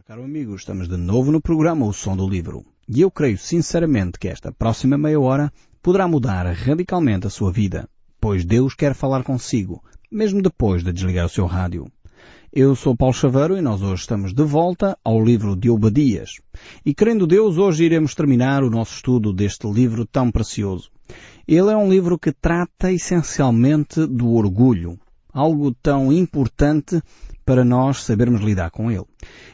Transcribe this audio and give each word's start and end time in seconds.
Olá, 0.00 0.06
caro 0.06 0.24
amigo, 0.24 0.54
estamos 0.54 0.88
de 0.88 0.96
novo 0.96 1.30
no 1.30 1.42
programa 1.42 1.84
O 1.84 1.92
Som 1.92 2.16
do 2.16 2.26
Livro. 2.26 2.64
E 2.88 3.02
eu 3.02 3.10
creio 3.10 3.36
sinceramente 3.36 4.18
que 4.18 4.28
esta 4.28 4.50
próxima 4.50 4.96
meia 4.96 5.20
hora 5.20 5.52
poderá 5.82 6.08
mudar 6.08 6.46
radicalmente 6.46 7.26
a 7.26 7.30
sua 7.30 7.52
vida, 7.52 7.86
pois 8.18 8.42
Deus 8.42 8.74
quer 8.74 8.94
falar 8.94 9.22
consigo, 9.22 9.84
mesmo 10.10 10.40
depois 10.40 10.82
de 10.82 10.90
desligar 10.90 11.26
o 11.26 11.28
seu 11.28 11.44
rádio. 11.44 11.86
Eu 12.50 12.74
sou 12.74 12.96
Paulo 12.96 13.12
Chaveiro 13.12 13.58
e 13.58 13.60
nós 13.60 13.82
hoje 13.82 14.00
estamos 14.00 14.32
de 14.32 14.42
volta 14.42 14.96
ao 15.04 15.22
livro 15.22 15.54
de 15.54 15.68
Obadias. 15.68 16.30
E 16.82 16.94
querendo 16.94 17.26
Deus, 17.26 17.58
hoje 17.58 17.84
iremos 17.84 18.14
terminar 18.14 18.64
o 18.64 18.70
nosso 18.70 18.94
estudo 18.94 19.34
deste 19.34 19.70
livro 19.70 20.06
tão 20.06 20.30
precioso. 20.30 20.90
Ele 21.46 21.70
é 21.70 21.76
um 21.76 21.90
livro 21.90 22.18
que 22.18 22.32
trata 22.32 22.90
essencialmente 22.90 24.06
do 24.06 24.32
orgulho, 24.32 24.98
algo 25.32 25.72
tão 25.72 26.12
importante 26.12 27.00
para 27.44 27.64
nós 27.64 28.04
sabermos 28.04 28.40
lidar 28.40 28.70
com 28.70 28.90
ele. 28.90 29.06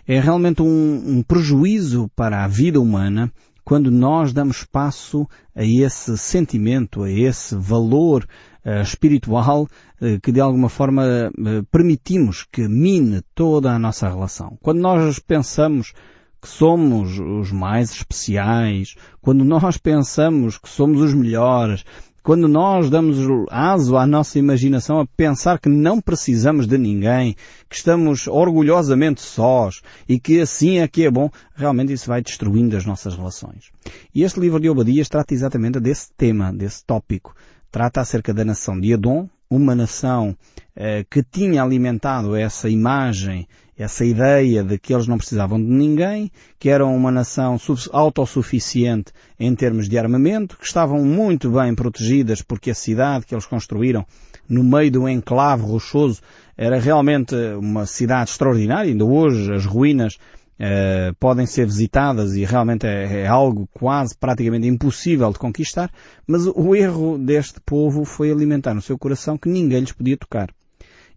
É 0.07 0.21
realmente 0.21 0.63
um, 0.63 1.19
um 1.19 1.23
prejuízo 1.23 2.11
para 2.15 2.45
a 2.45 2.49
vida 2.49 2.81
humana 2.81 3.33
quando 3.65 3.91
nós 3.91 4.33
damos 4.33 4.59
espaço 4.59 5.27
a 5.55 5.65
esse 5.65 6.17
sentimento, 6.17 7.03
a 7.03 7.11
esse 7.11 7.57
valor 7.57 8.25
uh, 8.65 8.81
espiritual 8.81 9.65
uh, 9.65 10.21
que 10.23 10.31
de 10.31 10.41
alguma 10.41 10.69
forma 10.69 11.03
uh, 11.05 11.65
permitimos 11.73 12.47
que 12.53 12.69
mine 12.69 13.23
toda 13.35 13.73
a 13.73 13.79
nossa 13.79 14.09
relação. 14.09 14.57
Quando 14.63 14.79
nós 14.79 15.19
pensamos 15.19 15.93
que 16.41 16.47
somos 16.49 17.19
os 17.19 17.51
mais 17.51 17.91
especiais, 17.91 18.95
quando 19.21 19.45
nós 19.45 19.79
pensamos 19.79 20.59
que 20.59 20.69
somos 20.69 21.01
os 21.01 21.13
melhores, 21.13 21.85
quando 22.27 22.49
nós 22.49 22.91
damos 22.91 23.19
aso 23.53 23.97
à 23.97 24.05
nossa 24.05 24.37
imaginação 24.37 24.99
a 24.99 25.07
pensar 25.07 25.61
que 25.61 25.69
não 25.69 26.01
precisamos 26.01 26.67
de 26.67 26.77
ninguém, 26.77 27.37
que 27.71 27.77
estamos 27.77 28.27
orgulhosamente 28.27 29.21
sós 29.21 29.81
e 30.09 30.19
que 30.19 30.41
assim 30.41 30.79
é 30.81 30.89
que 30.89 31.05
é 31.05 31.11
bom, 31.11 31.31
realmente 31.55 31.93
isso 31.93 32.09
vai 32.09 32.21
destruindo 32.21 32.77
as 32.77 32.85
nossas 32.85 33.15
relações. 33.15 33.71
E 34.13 34.25
este 34.25 34.41
livro 34.41 34.59
de 34.59 34.69
Obadias 34.69 35.09
trata 35.09 35.35
exatamente 35.35 35.79
desse 35.79 36.09
tema, 36.17 36.53
desse 36.53 36.85
tópico. 36.85 37.33
Trata 37.71 38.01
acerca 38.01 38.35
da 38.35 38.45
nação 38.45 38.81
de 38.81 38.91
Edom, 38.91 39.29
uma 39.49 39.77
nação 39.77 40.37
eh, 40.75 41.07
que 41.09 41.23
tinha 41.23 41.63
alimentado 41.63 42.35
essa 42.35 42.69
imagem 42.69 43.47
essa 43.79 44.05
ideia 44.05 44.65
de 44.65 44.79
que 44.79 44.95
eles 44.95 45.07
não 45.07 45.19
precisavam 45.19 45.59
de 45.59 45.69
ninguém, 45.69 46.31
que 46.59 46.71
eram 46.71 46.97
uma 46.97 47.11
nação 47.11 47.59
autossuficiente 47.93 49.13
em 49.39 49.55
termos 49.55 49.89
de 49.89 49.99
armamento, 49.99 50.57
que 50.57 50.65
estavam 50.65 51.05
muito 51.05 51.51
bem 51.51 51.75
protegidas 51.75 52.41
porque 52.41 52.71
a 52.71 52.75
cidade 52.75 53.27
que 53.27 53.35
eles 53.35 53.47
construíram 53.47 54.07
no 54.49 54.65
meio 54.65 54.91
de 54.91 54.99
um 54.99 55.09
enclave 55.09 55.63
rochoso 55.63 56.23
era 56.57 56.81
realmente 56.81 57.35
uma 57.59 57.85
cidade 57.85 58.31
extraordinária. 58.31 58.91
Ainda 58.91 59.05
hoje 59.05 59.53
as 59.53 59.65
ruínas 59.65 60.17
Uh, 60.59 61.13
podem 61.21 61.45
ser 61.45 61.67
visitadas 61.67 62.35
e 62.35 62.43
realmente 62.43 62.87
é, 62.87 63.25
é, 63.25 63.27
algo 63.27 63.69
quase 63.75 64.17
praticamente 64.17 64.67
impossível 64.67 65.31
de 65.31 65.39
conquistar, 65.39 65.91
mas 66.27 66.47
o 66.47 66.75
erro 66.75 67.19
deste 67.19 67.61
povo 67.61 68.07
foi 68.07 68.31
alimentar 68.33 68.73
no 68.73 68.81
seu 68.81 68.97
coração 68.97 69.37
que 69.37 69.51
ninguém 69.51 69.81
lhes 69.81 69.93
podia 69.93 70.17
tocar. 70.17 70.49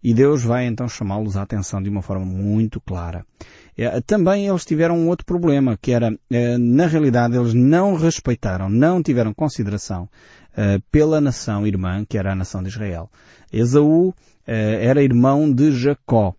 E 0.03 0.13
Deus 0.13 0.43
vai 0.43 0.65
então 0.65 0.87
chamá-los 0.87 1.35
à 1.35 1.41
atenção 1.41 1.81
de 1.81 1.89
uma 1.89 2.01
forma 2.01 2.25
muito 2.25 2.79
clara. 2.79 3.25
É, 3.77 4.01
também 4.01 4.47
eles 4.47 4.65
tiveram 4.65 4.97
um 4.97 5.07
outro 5.07 5.25
problema, 5.25 5.77
que 5.81 5.91
era, 5.91 6.17
é, 6.29 6.57
na 6.57 6.85
realidade, 6.85 7.37
eles 7.37 7.53
não 7.53 7.95
respeitaram, 7.95 8.69
não 8.69 9.01
tiveram 9.01 9.33
consideração 9.33 10.09
é, 10.55 10.79
pela 10.91 11.21
nação 11.21 11.65
irmã, 11.65 12.05
que 12.07 12.17
era 12.17 12.31
a 12.31 12.35
nação 12.35 12.61
de 12.61 12.69
Israel. 12.69 13.09
Esaú 13.51 14.13
era 14.45 15.03
irmão 15.03 15.51
de 15.51 15.71
Jacó. 15.71 16.33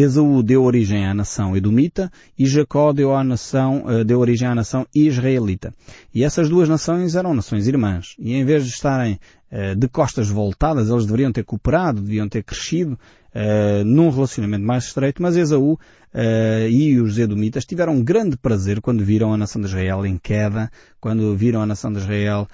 Esaú 0.00 0.42
deu 0.42 0.62
origem 0.62 1.06
à 1.06 1.14
nação 1.14 1.56
edomita 1.56 2.10
e 2.38 2.46
Jacó 2.46 2.92
deu, 2.92 3.14
à 3.14 3.24
nação, 3.24 3.84
deu 4.06 4.18
origem 4.18 4.46
à 4.46 4.54
nação 4.54 4.86
israelita. 4.94 5.74
E 6.14 6.22
essas 6.22 6.48
duas 6.48 6.68
nações 6.68 7.14
eram 7.14 7.34
nações 7.34 7.66
irmãs. 7.66 8.14
E 8.18 8.34
em 8.34 8.44
vez 8.44 8.64
de 8.64 8.70
estarem 8.70 9.18
eh, 9.50 9.74
de 9.74 9.88
costas 9.88 10.28
voltadas, 10.28 10.90
eles 10.90 11.06
deveriam 11.06 11.32
ter 11.32 11.42
cooperado, 11.42 12.02
deviam 12.02 12.28
ter 12.28 12.44
crescido 12.44 12.98
uh, 13.34 13.82
num 13.82 14.10
relacionamento 14.10 14.64
mais 14.64 14.84
estreito, 14.84 15.22
mas 15.22 15.36
Esaú 15.36 15.78
e 16.70 16.98
os 17.00 17.18
Edomitas 17.18 17.66
tiveram 17.66 18.02
grande 18.02 18.36
prazer 18.36 18.80
quando 18.80 19.04
viram 19.04 19.32
a 19.32 19.36
nação 19.36 19.60
de 19.60 19.68
Israel 19.68 20.06
em 20.06 20.16
queda, 20.16 20.70
quando 20.98 21.36
viram 21.36 21.60
a 21.60 21.66
nação 21.66 21.92
de 21.92 21.98
Israel 21.98 22.48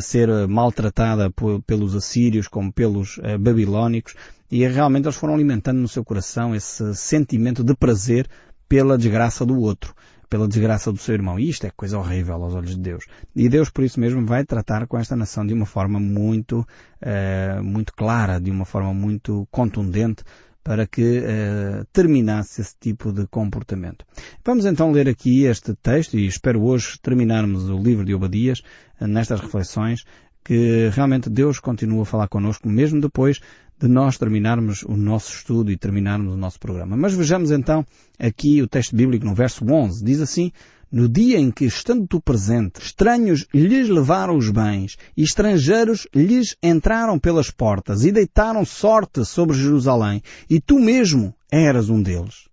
ser 0.00 0.28
maltratada 0.46 1.28
pelos 1.66 1.96
assírios 1.96 2.46
como 2.46 2.72
pelos 2.72 3.18
babilónicos, 3.40 4.14
e 4.50 4.66
realmente 4.66 5.04
eles 5.06 5.16
foram 5.16 5.34
alimentando 5.34 5.80
no 5.80 5.88
seu 5.88 6.04
coração 6.04 6.54
esse 6.54 6.94
sentimento 6.94 7.62
de 7.62 7.74
prazer 7.74 8.28
pela 8.68 8.98
desgraça 8.98 9.44
do 9.46 9.58
outro 9.58 9.94
pela 10.30 10.46
desgraça 10.46 10.92
do 10.92 10.98
seu 10.98 11.14
irmão. 11.14 11.38
E 11.38 11.48
isto 11.48 11.66
é 11.66 11.70
coisa 11.70 11.98
horrível 11.98 12.36
aos 12.36 12.54
olhos 12.54 12.76
de 12.76 12.80
Deus. 12.80 13.04
E 13.34 13.48
Deus, 13.48 13.68
por 13.68 13.82
isso 13.82 13.98
mesmo, 13.98 14.24
vai 14.24 14.44
tratar 14.44 14.86
com 14.86 14.96
esta 14.96 15.16
nação 15.16 15.44
de 15.44 15.52
uma 15.52 15.66
forma 15.66 15.98
muito, 15.98 16.60
uh, 16.60 17.64
muito 17.64 17.92
clara, 17.92 18.40
de 18.40 18.48
uma 18.48 18.64
forma 18.64 18.94
muito 18.94 19.46
contundente, 19.50 20.22
para 20.62 20.86
que 20.86 21.18
uh, 21.18 21.84
terminasse 21.92 22.60
esse 22.60 22.76
tipo 22.78 23.12
de 23.12 23.26
comportamento. 23.26 24.04
Vamos 24.44 24.64
então 24.66 24.92
ler 24.92 25.08
aqui 25.08 25.44
este 25.44 25.74
texto 25.74 26.16
e 26.16 26.26
espero 26.26 26.62
hoje 26.62 26.96
terminarmos 27.02 27.68
o 27.68 27.76
livro 27.76 28.04
de 28.04 28.14
Obadias 28.14 28.60
uh, 29.00 29.06
nestas 29.08 29.40
reflexões 29.40 30.04
que 30.44 30.88
realmente 30.92 31.28
Deus 31.30 31.58
continua 31.58 32.02
a 32.02 32.06
falar 32.06 32.28
connosco 32.28 32.68
mesmo 32.68 33.00
depois 33.00 33.40
de 33.78 33.88
nós 33.88 34.18
terminarmos 34.18 34.82
o 34.82 34.96
nosso 34.96 35.32
estudo 35.32 35.70
e 35.70 35.76
terminarmos 35.76 36.34
o 36.34 36.36
nosso 36.36 36.60
programa. 36.60 36.96
Mas 36.96 37.14
vejamos 37.14 37.50
então 37.50 37.84
aqui 38.18 38.60
o 38.60 38.68
texto 38.68 38.94
bíblico 38.94 39.24
no 39.24 39.34
verso 39.34 39.64
11. 39.64 40.04
Diz 40.04 40.20
assim, 40.20 40.52
no 40.92 41.08
dia 41.08 41.38
em 41.38 41.50
que, 41.50 41.64
estando 41.64 42.06
tu 42.06 42.20
presente, 42.20 42.80
estranhos 42.80 43.46
lhes 43.54 43.88
levaram 43.88 44.36
os 44.36 44.50
bens 44.50 44.96
e 45.16 45.22
estrangeiros 45.22 46.06
lhes 46.14 46.56
entraram 46.62 47.18
pelas 47.18 47.50
portas 47.50 48.04
e 48.04 48.10
deitaram 48.10 48.64
sorte 48.64 49.24
sobre 49.24 49.56
Jerusalém 49.56 50.20
e 50.48 50.60
tu 50.60 50.78
mesmo 50.78 51.32
eras 51.50 51.88
um 51.88 52.02
deles. 52.02 52.49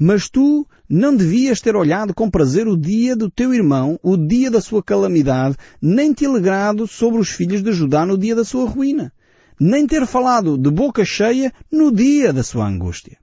Mas 0.00 0.30
tu 0.30 0.66
não 0.88 1.14
devias 1.14 1.60
ter 1.60 1.76
olhado 1.76 2.14
com 2.14 2.30
prazer 2.30 2.66
o 2.66 2.76
dia 2.76 3.14
do 3.14 3.30
teu 3.30 3.52
irmão, 3.52 4.00
o 4.02 4.16
dia 4.16 4.50
da 4.50 4.60
sua 4.60 4.82
calamidade, 4.82 5.56
nem 5.80 6.12
te 6.12 6.24
alegrado 6.24 6.88
sobre 6.88 7.20
os 7.20 7.28
filhos 7.28 7.62
de 7.62 7.72
Judá 7.72 8.06
no 8.06 8.16
dia 8.16 8.34
da 8.34 8.44
sua 8.44 8.66
ruína 8.66 9.12
nem 9.60 9.86
ter 9.86 10.06
falado 10.06 10.56
de 10.56 10.70
boca 10.70 11.04
cheia 11.04 11.52
no 11.70 11.92
dia 11.92 12.32
da 12.32 12.42
sua 12.42 12.66
angústia. 12.66 13.18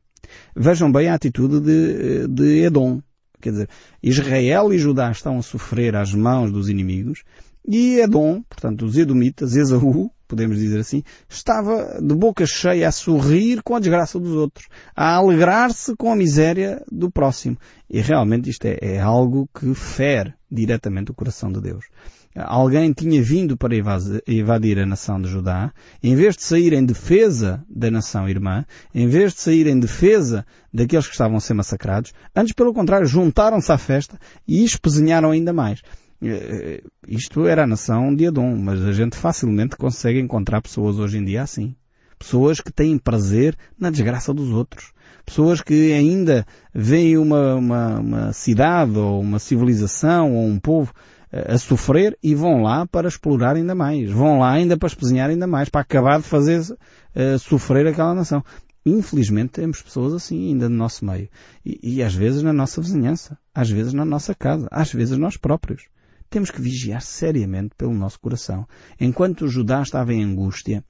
Vejam 0.56 0.92
bem 0.92 1.10
a 1.10 1.16
atitude 1.16 1.60
de, 1.60 2.28
de 2.28 2.64
Edom. 2.64 3.02
Quer 3.42 3.52
dizer, 3.52 3.70
Israel 4.04 4.72
e 4.72 4.78
Judá 4.78 5.10
estão 5.10 5.40
a 5.40 5.42
sofrer 5.42 5.96
às 5.96 6.14
mãos 6.14 6.52
dos 6.52 6.70
inimigos 6.70 7.24
e 7.68 8.00
Edom, 8.00 8.44
portanto 8.44 8.86
os 8.86 8.98
Edomitas, 8.98 9.56
Esaú, 9.56 10.12
podemos 10.28 10.58
dizer 10.58 10.80
assim, 10.80 11.04
estava 11.30 12.00
de 12.02 12.16
boca 12.16 12.46
cheia 12.46 12.88
a 12.88 12.92
sorrir 12.92 13.62
com 13.64 13.76
a 13.76 13.80
desgraça 13.80 14.20
dos 14.20 14.34
outros, 14.34 14.68
a 14.96 15.16
alegrar-se 15.16 15.96
com 15.96 16.12
a 16.12 16.16
miséria 16.16 16.84
do 16.92 17.10
próximo. 17.10 17.58
E 17.90 18.02
realmente 18.02 18.50
isto 18.50 18.66
é, 18.66 18.78
é 18.82 19.00
algo 19.00 19.50
que 19.58 19.74
fere 19.74 20.34
diretamente 20.52 21.12
o 21.12 21.16
coração 21.16 21.52
de 21.52 21.62
Deus 21.62 21.86
alguém 22.46 22.94
tinha 22.94 23.22
vindo 23.22 23.58
para 23.58 23.76
invadir 24.28 24.80
a 24.80 24.86
nação 24.86 25.20
de 25.20 25.28
Judá, 25.28 25.72
em 26.04 26.16
vez 26.16 26.36
de 26.36 26.44
sair 26.44 26.74
em 26.74 26.86
defesa 26.86 27.64
da 27.70 27.90
nação 27.90 28.30
irmã, 28.30 28.66
em 28.94 29.08
vez 29.08 29.34
de 29.34 29.42
sair 29.42 29.68
em 29.68 29.80
defesa 29.80 30.46
daqueles 30.74 31.08
que 31.08 31.14
estavam 31.14 31.38
a 31.38 31.40
ser 31.40 31.54
massacrados, 31.54 32.14
antes 32.36 32.54
pelo 32.54 32.74
contrário, 32.74 33.08
juntaram-se 33.08 33.72
à 33.72 33.78
festa 33.78 34.20
e 34.48 34.64
espezinharam 34.64 35.32
ainda 35.32 35.52
mais. 35.52 35.82
Eh, 36.22 36.82
isto 37.08 37.46
era 37.46 37.64
a 37.64 37.68
nação 37.68 38.14
de 38.16 38.26
Edom, 38.26 38.56
mas 38.56 38.82
a 38.84 38.92
gente 38.92 39.16
facilmente 39.16 39.76
consegue 39.76 40.20
encontrar 40.20 40.62
pessoas 40.62 40.98
hoje 40.98 41.18
em 41.18 41.26
dia 41.26 41.44
assim. 41.44 41.76
Pessoas 42.18 42.60
que 42.60 42.72
têm 42.72 42.98
prazer 42.98 43.56
na 43.80 43.92
desgraça 43.92 44.34
dos 44.34 44.50
outros. 44.50 44.92
Pessoas 45.26 45.62
que 45.62 45.94
ainda 45.94 46.46
veem 46.74 47.18
uma, 47.18 47.56
uma, 47.56 48.00
uma 48.00 48.34
cidade 48.34 48.98
ou 48.98 49.22
uma 49.22 49.40
civilização 49.40 50.34
ou 50.34 50.46
um 50.46 50.58
povo 50.58 50.94
a 51.32 51.58
sofrer 51.58 52.18
e 52.24 52.34
vão 52.34 52.62
lá 52.62 52.86
para 52.88 53.08
explorar 53.08 53.56
ainda 53.56 53.76
mais. 53.76 54.10
Vão 54.10 54.40
lá 54.40 54.52
ainda 54.52 54.78
para 54.78 54.88
espezinhar 54.88 55.30
ainda 55.30 55.46
mais, 55.46 55.70
para 55.70 55.82
acabar 55.82 56.20
de 56.20 56.26
fazer 56.26 56.62
uh, 56.62 57.40
sofrer 57.40 57.88
aquela 57.88 58.16
nação. 58.16 58.44
Infelizmente 58.86 59.50
temos 59.50 59.82
pessoas 59.82 60.14
assim 60.14 60.50
ainda 60.50 60.70
no 60.70 60.78
nosso 60.78 61.06
meio. 61.06 61.30
E, 61.66 61.98
e 61.98 62.04
às 62.04 62.16
vezes 62.16 62.42
na 62.42 62.54
nossa 62.54 62.82
vizinhança, 62.82 63.38
às 63.54 63.70
vezes 63.70 63.94
na 63.94 64.06
nossa 64.06 64.34
casa, 64.34 64.68
às 64.72 64.92
vezes 64.94 65.18
nós 65.18 65.36
próprios. 65.36 65.84
Temos 66.30 66.52
que 66.52 66.62
vigiar 66.62 67.02
seriamente 67.02 67.76
pelo 67.78 67.94
nosso 67.94 68.20
coração. 68.20 68.68
Enquanto 69.00 69.48
Judá 69.48 69.82
estava 69.82 70.14
em 70.14 70.24
angústia, 70.24 70.84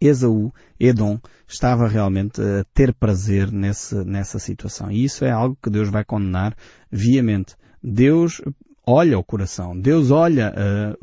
Esaú, 0.00 0.52
Edom, 0.78 1.18
estava 1.46 1.88
realmente 1.88 2.40
a 2.40 2.64
ter 2.72 2.94
prazer 2.94 3.50
nesse, 3.50 3.94
nessa 4.04 4.38
situação. 4.38 4.90
E 4.90 5.04
isso 5.04 5.24
é 5.24 5.30
algo 5.30 5.58
que 5.62 5.70
Deus 5.70 5.88
vai 5.88 6.04
condenar 6.04 6.56
viamente. 6.90 7.56
Deus 7.82 8.40
olha 8.90 9.18
o 9.18 9.22
coração, 9.22 9.78
Deus 9.78 10.10
olha 10.10 10.50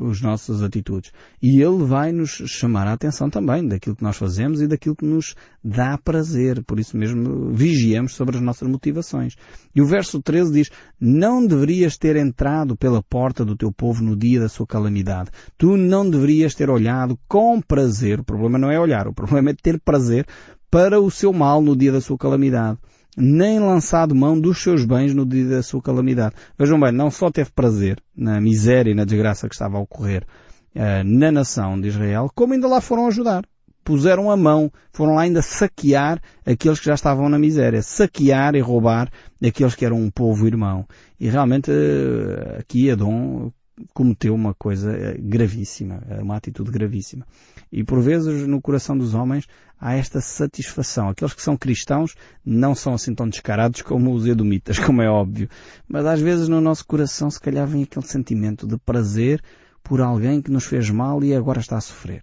uh, 0.00 0.10
as 0.10 0.20
nossas 0.20 0.60
atitudes 0.60 1.12
e 1.40 1.62
Ele 1.62 1.84
vai 1.84 2.10
nos 2.10 2.30
chamar 2.30 2.88
a 2.88 2.92
atenção 2.92 3.30
também 3.30 3.66
daquilo 3.66 3.94
que 3.94 4.02
nós 4.02 4.16
fazemos 4.16 4.60
e 4.60 4.66
daquilo 4.66 4.96
que 4.96 5.06
nos 5.06 5.36
dá 5.62 5.96
prazer. 5.96 6.64
Por 6.64 6.80
isso 6.80 6.96
mesmo 6.96 7.52
vigiamos 7.52 8.14
sobre 8.14 8.36
as 8.36 8.42
nossas 8.42 8.68
motivações. 8.68 9.36
E 9.72 9.80
o 9.80 9.86
verso 9.86 10.20
13 10.20 10.52
diz, 10.52 10.70
não 11.00 11.46
deverias 11.46 11.96
ter 11.96 12.16
entrado 12.16 12.76
pela 12.76 13.00
porta 13.00 13.44
do 13.44 13.56
teu 13.56 13.70
povo 13.70 14.02
no 14.02 14.16
dia 14.16 14.40
da 14.40 14.48
sua 14.48 14.66
calamidade. 14.66 15.30
Tu 15.56 15.76
não 15.76 16.10
deverias 16.10 16.56
ter 16.56 16.68
olhado 16.68 17.16
com 17.28 17.60
prazer. 17.60 18.18
O 18.18 18.24
problema 18.24 18.58
não 18.58 18.70
é 18.70 18.80
olhar, 18.80 19.06
o 19.06 19.14
problema 19.14 19.50
é 19.50 19.54
ter 19.54 19.80
prazer 19.80 20.26
para 20.68 21.00
o 21.00 21.08
seu 21.08 21.32
mal 21.32 21.62
no 21.62 21.76
dia 21.76 21.92
da 21.92 22.00
sua 22.00 22.18
calamidade 22.18 22.78
nem 23.16 23.58
lançado 23.58 24.14
mão 24.14 24.38
dos 24.38 24.62
seus 24.62 24.84
bens 24.84 25.14
no 25.14 25.24
dia 25.24 25.48
da 25.48 25.62
sua 25.62 25.80
calamidade. 25.80 26.34
Vejam 26.58 26.78
bem, 26.78 26.92
não 26.92 27.10
só 27.10 27.30
teve 27.30 27.50
prazer 27.50 27.98
na 28.14 28.40
miséria 28.40 28.90
e 28.90 28.94
na 28.94 29.04
desgraça 29.04 29.48
que 29.48 29.54
estava 29.54 29.78
a 29.78 29.80
ocorrer 29.80 30.24
uh, 30.74 31.04
na 31.04 31.32
nação 31.32 31.80
de 31.80 31.88
Israel, 31.88 32.30
como 32.34 32.52
ainda 32.52 32.68
lá 32.68 32.80
foram 32.80 33.06
ajudar. 33.06 33.44
Puseram 33.82 34.30
a 34.30 34.36
mão, 34.36 34.70
foram 34.92 35.14
lá 35.14 35.22
ainda 35.22 35.40
saquear 35.40 36.20
aqueles 36.44 36.80
que 36.80 36.86
já 36.86 36.94
estavam 36.94 37.28
na 37.28 37.38
miséria, 37.38 37.80
saquear 37.82 38.56
e 38.56 38.60
roubar 38.60 39.08
aqueles 39.42 39.76
que 39.76 39.84
eram 39.84 39.96
um 39.96 40.10
povo 40.10 40.46
irmão. 40.46 40.84
E 41.18 41.28
realmente 41.28 41.70
uh, 41.70 42.58
aqui 42.58 42.90
Adão 42.90 43.52
cometeu 43.92 44.34
uma 44.34 44.54
coisa 44.54 44.90
eh, 44.90 45.16
gravíssima, 45.18 46.02
uma 46.20 46.36
atitude 46.36 46.70
gravíssima. 46.70 47.26
E 47.70 47.84
por 47.84 48.00
vezes 48.00 48.46
no 48.46 48.60
coração 48.60 48.96
dos 48.96 49.14
homens 49.14 49.46
há 49.80 49.94
esta 49.94 50.20
satisfação. 50.20 51.08
Aqueles 51.08 51.34
que 51.34 51.42
são 51.42 51.56
cristãos 51.56 52.14
não 52.44 52.74
são 52.74 52.94
assim 52.94 53.14
tão 53.14 53.28
descarados 53.28 53.82
como 53.82 54.12
os 54.12 54.26
edomitas, 54.26 54.78
como 54.80 55.02
é 55.02 55.08
óbvio. 55.08 55.48
Mas 55.88 56.06
às 56.06 56.20
vezes 56.20 56.48
no 56.48 56.60
nosso 56.60 56.86
coração 56.86 57.30
se 57.30 57.40
calhar 57.40 57.66
vem 57.66 57.82
aquele 57.82 58.06
sentimento 58.06 58.66
de 58.66 58.76
prazer 58.78 59.42
por 59.82 60.00
alguém 60.00 60.42
que 60.42 60.50
nos 60.50 60.64
fez 60.64 60.90
mal 60.90 61.22
e 61.22 61.34
agora 61.34 61.60
está 61.60 61.76
a 61.76 61.80
sofrer. 61.80 62.22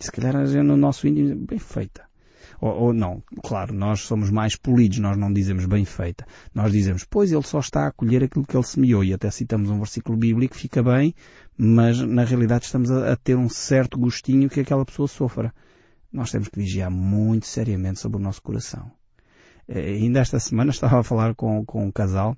E 0.00 0.04
se 0.04 0.12
calhar 0.12 0.34
no 0.62 0.76
nosso 0.76 1.06
íntimo, 1.06 1.46
bem 1.46 1.58
feita. 1.58 2.08
Ou, 2.60 2.70
ou, 2.70 2.92
não, 2.92 3.22
claro, 3.42 3.72
nós 3.72 4.00
somos 4.00 4.30
mais 4.30 4.56
polidos, 4.56 4.98
nós 4.98 5.16
não 5.16 5.32
dizemos 5.32 5.64
bem 5.66 5.84
feita. 5.84 6.26
Nós 6.52 6.72
dizemos, 6.72 7.04
pois 7.08 7.30
ele 7.30 7.42
só 7.42 7.60
está 7.60 7.86
a 7.86 7.92
colher 7.92 8.24
aquilo 8.24 8.44
que 8.44 8.56
ele 8.56 8.64
semeou 8.64 9.04
e 9.04 9.12
até 9.12 9.30
citamos 9.30 9.70
um 9.70 9.78
versículo 9.78 10.18
bíblico 10.18 10.56
fica 10.56 10.82
bem, 10.82 11.14
mas 11.56 12.00
na 12.00 12.24
realidade 12.24 12.64
estamos 12.64 12.90
a, 12.90 13.12
a 13.12 13.16
ter 13.16 13.36
um 13.36 13.48
certo 13.48 13.98
gostinho 13.98 14.48
que 14.48 14.60
aquela 14.60 14.84
pessoa 14.84 15.06
sofra. 15.06 15.52
Nós 16.12 16.30
temos 16.30 16.48
que 16.48 16.58
vigiar 16.58 16.90
muito 16.90 17.46
seriamente 17.46 18.00
sobre 18.00 18.18
o 18.18 18.22
nosso 18.22 18.42
coração. 18.42 18.90
Eh, 19.68 19.92
ainda 19.92 20.20
esta 20.20 20.40
semana 20.40 20.70
estava 20.72 21.00
a 21.00 21.02
falar 21.02 21.34
com, 21.34 21.64
com 21.64 21.86
um 21.86 21.90
casal 21.90 22.36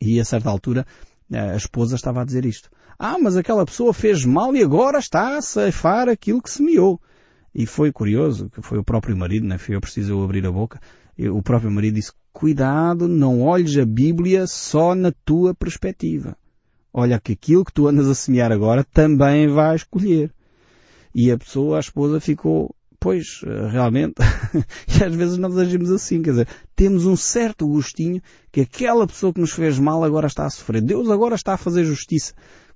e 0.00 0.20
a 0.20 0.24
certa 0.24 0.50
altura 0.50 0.86
eh, 1.30 1.38
a 1.38 1.56
esposa 1.56 1.96
estava 1.96 2.22
a 2.22 2.24
dizer 2.24 2.44
isto. 2.44 2.70
Ah, 2.98 3.18
mas 3.18 3.36
aquela 3.36 3.66
pessoa 3.66 3.92
fez 3.92 4.24
mal 4.24 4.54
e 4.54 4.62
agora 4.62 4.98
está 4.98 5.36
a 5.36 5.42
ceifar 5.42 6.08
aquilo 6.08 6.40
que 6.40 6.50
semeou. 6.50 7.00
E 7.54 7.66
foi 7.66 7.90
curioso, 7.90 8.50
que 8.50 8.60
foi 8.62 8.78
o 8.78 8.84
próprio 8.84 9.16
marido, 9.16 9.46
né? 9.46 9.56
Foi 9.58 9.74
eu 9.74 9.80
preciso 9.80 10.22
abrir 10.22 10.46
a 10.46 10.52
boca. 10.52 10.80
E 11.16 11.28
o 11.28 11.42
próprio 11.42 11.70
marido 11.70 11.94
disse, 11.94 12.12
cuidado, 12.30 13.08
não 13.08 13.40
olhes 13.40 13.78
a 13.78 13.86
Bíblia 13.86 14.46
só 14.46 14.94
na 14.94 15.10
tua 15.24 15.54
perspectiva. 15.54 16.36
Olha 16.92 17.18
que 17.18 17.32
aquilo 17.32 17.64
que 17.64 17.72
tu 17.72 17.88
andas 17.88 18.08
a 18.08 18.14
semear 18.14 18.52
agora 18.52 18.84
também 18.84 19.48
vais 19.48 19.82
colher. 19.82 20.30
E 21.14 21.30
a 21.30 21.38
pessoa, 21.38 21.78
a 21.78 21.80
esposa, 21.80 22.20
ficou, 22.20 22.75
pois, 23.06 23.40
realmente, 23.70 24.14
e 24.98 25.04
às 25.04 25.14
vezes 25.14 25.38
nós 25.38 25.56
agimos 25.56 25.92
assim, 25.92 26.20
quer 26.20 26.30
dizer, 26.30 26.48
temos 26.74 27.06
um 27.06 27.14
certo 27.14 27.64
gostinho 27.64 28.20
que 28.50 28.62
aquela 28.62 29.06
pessoa 29.06 29.32
que 29.32 29.38
nos 29.40 29.52
fez 29.52 29.78
mal 29.78 30.02
agora 30.02 30.26
está 30.26 30.44
a 30.44 30.50
sofrer. 30.50 30.82
Deus 30.82 31.08
agora 31.08 31.36
está 31.36 31.54
a 31.54 31.56
fazer 31.56 31.84
justiça. 31.84 32.34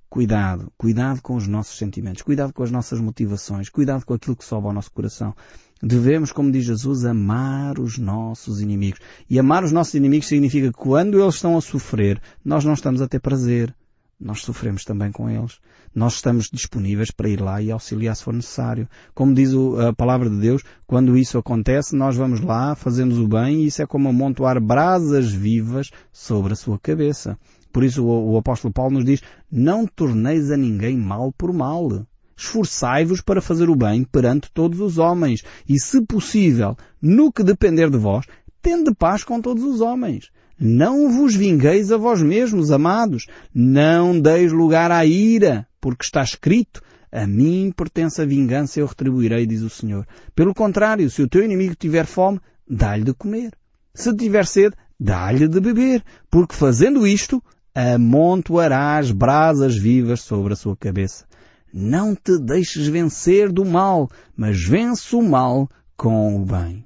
Cuidado, 0.09 0.71
cuidado 0.77 1.21
com 1.21 1.35
os 1.35 1.47
nossos 1.47 1.77
sentimentos, 1.77 2.21
cuidado 2.21 2.53
com 2.53 2.63
as 2.63 2.71
nossas 2.71 3.01
motivações, 3.01 3.67
cuidado 3.67 4.05
com 4.05 4.13
aquilo 4.13 4.37
que 4.37 4.45
sobe 4.45 4.67
ao 4.67 4.73
nosso 4.73 4.93
coração. 4.93 5.35
Devemos, 5.83 6.31
como 6.31 6.49
diz 6.49 6.63
Jesus, 6.63 7.03
amar 7.03 7.77
os 7.77 7.97
nossos 7.97 8.61
inimigos. 8.61 9.01
E 9.29 9.37
amar 9.37 9.65
os 9.65 9.73
nossos 9.73 9.95
inimigos 9.95 10.29
significa 10.29 10.67
que 10.67 10.77
quando 10.77 11.21
eles 11.21 11.35
estão 11.35 11.57
a 11.57 11.61
sofrer, 11.61 12.21
nós 12.41 12.63
não 12.63 12.73
estamos 12.73 13.01
a 13.01 13.07
ter 13.07 13.19
prazer. 13.19 13.75
Nós 14.21 14.41
sofremos 14.43 14.85
também 14.85 15.11
com 15.11 15.27
eles. 15.27 15.59
Nós 15.95 16.13
estamos 16.13 16.47
disponíveis 16.51 17.09
para 17.09 17.27
ir 17.27 17.41
lá 17.41 17.59
e 17.59 17.71
auxiliar 17.71 18.15
se 18.15 18.23
for 18.23 18.33
necessário. 18.33 18.87
Como 19.15 19.33
diz 19.33 19.51
a 19.87 19.91
palavra 19.93 20.29
de 20.29 20.39
Deus, 20.39 20.61
quando 20.85 21.17
isso 21.17 21.39
acontece, 21.39 21.95
nós 21.95 22.15
vamos 22.15 22.39
lá, 22.39 22.75
fazemos 22.75 23.17
o 23.17 23.27
bem 23.27 23.61
e 23.61 23.65
isso 23.65 23.81
é 23.81 23.87
como 23.87 24.07
amontoar 24.07 24.61
brasas 24.61 25.31
vivas 25.31 25.89
sobre 26.13 26.53
a 26.53 26.55
sua 26.55 26.77
cabeça. 26.77 27.35
Por 27.73 27.83
isso 27.83 28.05
o, 28.05 28.33
o 28.33 28.37
apóstolo 28.37 28.71
Paulo 28.71 28.93
nos 28.93 29.05
diz, 29.05 29.21
não 29.51 29.87
torneis 29.87 30.51
a 30.51 30.57
ninguém 30.57 30.95
mal 30.95 31.31
por 31.31 31.51
mal. 31.51 32.05
Esforçai-vos 32.37 33.21
para 33.21 33.41
fazer 33.41 33.69
o 33.69 33.75
bem 33.75 34.03
perante 34.03 34.51
todos 34.51 34.79
os 34.79 34.99
homens 34.99 35.43
e, 35.67 35.79
se 35.79 35.99
possível, 36.05 36.77
no 37.01 37.31
que 37.31 37.43
depender 37.43 37.89
de 37.89 37.97
vós, 37.97 38.25
tende 38.61 38.93
paz 38.93 39.23
com 39.23 39.41
todos 39.41 39.63
os 39.63 39.81
homens. 39.81 40.29
Não 40.63 41.09
vos 41.09 41.35
vingueis 41.35 41.91
a 41.91 41.97
vós 41.97 42.21
mesmos, 42.21 42.69
amados. 42.69 43.25
Não 43.51 44.21
deis 44.21 44.51
lugar 44.51 44.91
à 44.91 45.03
ira, 45.03 45.67
porque 45.81 46.03
está 46.03 46.21
escrito, 46.21 46.83
a 47.11 47.25
mim 47.25 47.73
pertence 47.75 48.21
a 48.21 48.25
vingança, 48.25 48.79
eu 48.79 48.85
retribuirei, 48.85 49.47
diz 49.47 49.63
o 49.63 49.71
Senhor. 49.71 50.05
Pelo 50.35 50.53
contrário, 50.53 51.09
se 51.09 51.19
o 51.23 51.27
teu 51.27 51.43
inimigo 51.43 51.73
tiver 51.73 52.05
fome, 52.05 52.39
dá-lhe 52.69 53.03
de 53.03 53.11
comer. 53.11 53.53
Se 53.91 54.15
tiver 54.15 54.45
sede, 54.45 54.75
dá-lhe 54.99 55.47
de 55.47 55.59
beber, 55.59 56.03
porque 56.29 56.53
fazendo 56.53 57.07
isto, 57.07 57.43
amontoarás 57.73 59.11
brasas 59.11 59.75
vivas 59.75 60.21
sobre 60.21 60.53
a 60.53 60.55
sua 60.55 60.77
cabeça. 60.77 61.25
Não 61.73 62.13
te 62.13 62.37
deixes 62.37 62.85
vencer 62.85 63.51
do 63.51 63.65
mal, 63.65 64.07
mas 64.37 64.63
vence 64.63 65.15
o 65.15 65.23
mal 65.23 65.67
com 65.97 66.39
o 66.39 66.45
bem. 66.45 66.85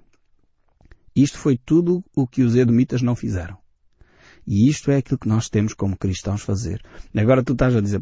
Isto 1.14 1.38
foi 1.38 1.58
tudo 1.58 2.02
o 2.16 2.26
que 2.26 2.42
os 2.42 2.56
edomitas 2.56 3.02
não 3.02 3.18
fizeram. 3.18 3.65
E 4.48 4.70
isto 4.70 4.92
é 4.92 4.98
aquilo 4.98 5.18
que 5.18 5.28
nós 5.28 5.50
temos 5.50 5.74
como 5.74 5.98
cristãos 5.98 6.42
fazer. 6.42 6.82
Agora 7.16 7.44
tu 7.44 7.54
estás 7.54 7.76
a 7.76 7.82
dizer, 7.82 8.02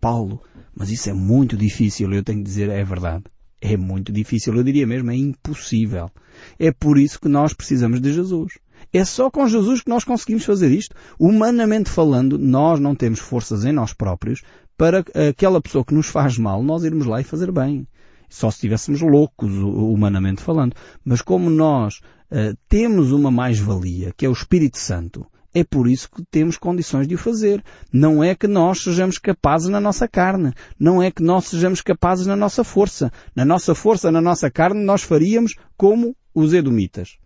Paulo, 0.00 0.40
mas 0.74 0.90
isso 0.90 1.10
é 1.10 1.12
muito 1.12 1.56
difícil. 1.56 2.12
Eu 2.12 2.22
tenho 2.22 2.38
que 2.38 2.44
dizer, 2.44 2.70
é 2.70 2.82
verdade. 2.84 3.24
É 3.60 3.76
muito 3.76 4.12
difícil. 4.12 4.54
Eu 4.54 4.62
diria 4.62 4.86
mesmo, 4.86 5.10
é 5.10 5.16
impossível. 5.16 6.10
É 6.58 6.72
por 6.72 6.98
isso 6.98 7.20
que 7.20 7.28
nós 7.28 7.52
precisamos 7.52 8.00
de 8.00 8.12
Jesus. 8.12 8.52
É 8.92 9.04
só 9.04 9.30
com 9.30 9.46
Jesus 9.48 9.82
que 9.82 9.90
nós 9.90 10.04
conseguimos 10.04 10.44
fazer 10.44 10.70
isto. 10.70 10.94
Humanamente 11.18 11.90
falando, 11.90 12.38
nós 12.38 12.80
não 12.80 12.94
temos 12.94 13.20
forças 13.20 13.64
em 13.64 13.72
nós 13.72 13.92
próprios 13.92 14.42
para 14.76 15.04
aquela 15.28 15.60
pessoa 15.60 15.84
que 15.84 15.94
nos 15.94 16.08
faz 16.08 16.36
mal, 16.36 16.62
nós 16.62 16.84
irmos 16.84 17.06
lá 17.06 17.20
e 17.20 17.24
fazer 17.24 17.52
bem. 17.52 17.86
Só 18.28 18.50
se 18.50 18.56
estivéssemos 18.56 19.00
loucos, 19.00 19.52
humanamente 19.52 20.42
falando. 20.42 20.74
Mas 21.04 21.22
como 21.22 21.48
nós 21.48 22.00
uh, 22.30 22.56
temos 22.68 23.12
uma 23.12 23.30
mais-valia, 23.30 24.12
que 24.16 24.26
é 24.26 24.28
o 24.28 24.32
Espírito 24.32 24.78
Santo, 24.78 25.24
é 25.54 25.62
por 25.62 25.88
isso 25.88 26.10
que 26.10 26.24
temos 26.30 26.58
condições 26.58 27.06
de 27.06 27.14
o 27.14 27.18
fazer. 27.18 27.62
Não 27.92 28.22
é 28.22 28.34
que 28.34 28.48
nós 28.48 28.82
sejamos 28.82 29.18
capazes 29.18 29.68
na 29.68 29.80
nossa 29.80 30.08
carne. 30.08 30.52
Não 30.78 31.00
é 31.00 31.10
que 31.10 31.22
nós 31.22 31.44
sejamos 31.46 31.80
capazes 31.80 32.26
na 32.26 32.34
nossa 32.34 32.64
força. 32.64 33.12
Na 33.36 33.44
nossa 33.44 33.74
força, 33.74 34.10
na 34.10 34.20
nossa 34.20 34.50
carne, 34.50 34.84
nós 34.84 35.02
faríamos 35.02 35.54
como 35.76 36.16
os 36.34 36.52
edomitas. 36.52 37.16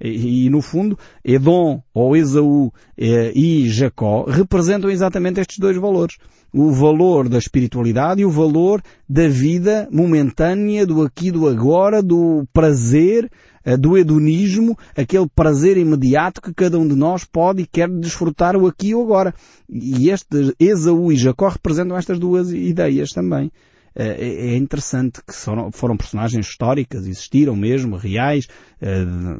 E, 0.00 0.46
e, 0.46 0.50
no 0.50 0.60
fundo, 0.60 0.98
Edom 1.24 1.82
ou 1.92 2.16
Esaú 2.16 2.72
eh, 2.98 3.32
e 3.34 3.68
Jacó 3.68 4.24
representam 4.24 4.90
exatamente 4.90 5.40
estes 5.40 5.58
dois 5.58 5.76
valores. 5.76 6.16
O 6.52 6.72
valor 6.72 7.28
da 7.28 7.38
espiritualidade 7.38 8.22
e 8.22 8.24
o 8.24 8.30
valor 8.30 8.82
da 9.08 9.28
vida 9.28 9.88
momentânea, 9.90 10.86
do 10.86 11.02
aqui, 11.02 11.30
do 11.30 11.48
agora, 11.48 12.02
do 12.02 12.46
prazer, 12.52 13.30
do 13.78 13.96
hedonismo, 13.96 14.76
aquele 14.96 15.28
prazer 15.34 15.76
imediato 15.76 16.40
que 16.40 16.52
cada 16.52 16.78
um 16.78 16.86
de 16.86 16.94
nós 16.94 17.24
pode 17.24 17.62
e 17.62 17.66
quer 17.66 17.88
desfrutar 17.88 18.56
o 18.56 18.66
aqui 18.66 18.88
e 18.88 18.94
o 18.94 19.02
agora. 19.02 19.34
E 19.68 20.10
este 20.10 20.54
Esaú 20.58 21.10
e 21.10 21.16
Jacó 21.16 21.48
representam 21.48 21.96
estas 21.96 22.18
duas 22.18 22.52
ideias 22.52 23.10
também. 23.10 23.50
Eh, 23.96 24.16
é, 24.18 24.54
é 24.54 24.56
interessante 24.56 25.20
que 25.24 25.32
foram, 25.32 25.96
personagens 25.96 26.46
históricas, 26.46 27.06
existiram 27.06 27.56
mesmo, 27.56 27.96
reais, 27.96 28.46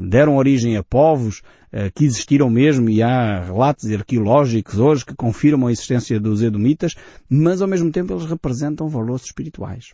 deram 0.00 0.36
origem 0.36 0.76
a 0.76 0.82
povos 0.82 1.42
que 1.94 2.04
existiram 2.04 2.48
mesmo 2.48 2.88
e 2.88 3.02
há 3.02 3.42
relatos 3.42 3.90
arqueológicos 3.90 4.78
hoje 4.78 5.04
que 5.04 5.14
confirmam 5.14 5.66
a 5.66 5.72
existência 5.72 6.20
dos 6.20 6.40
Edomitas, 6.40 6.94
mas 7.28 7.60
ao 7.60 7.66
mesmo 7.66 7.90
tempo 7.90 8.12
eles 8.12 8.24
representam 8.24 8.88
valores 8.88 9.24
espirituais. 9.24 9.92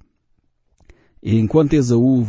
E 1.22 1.38
enquanto 1.38 1.74
Esaú 1.74 2.26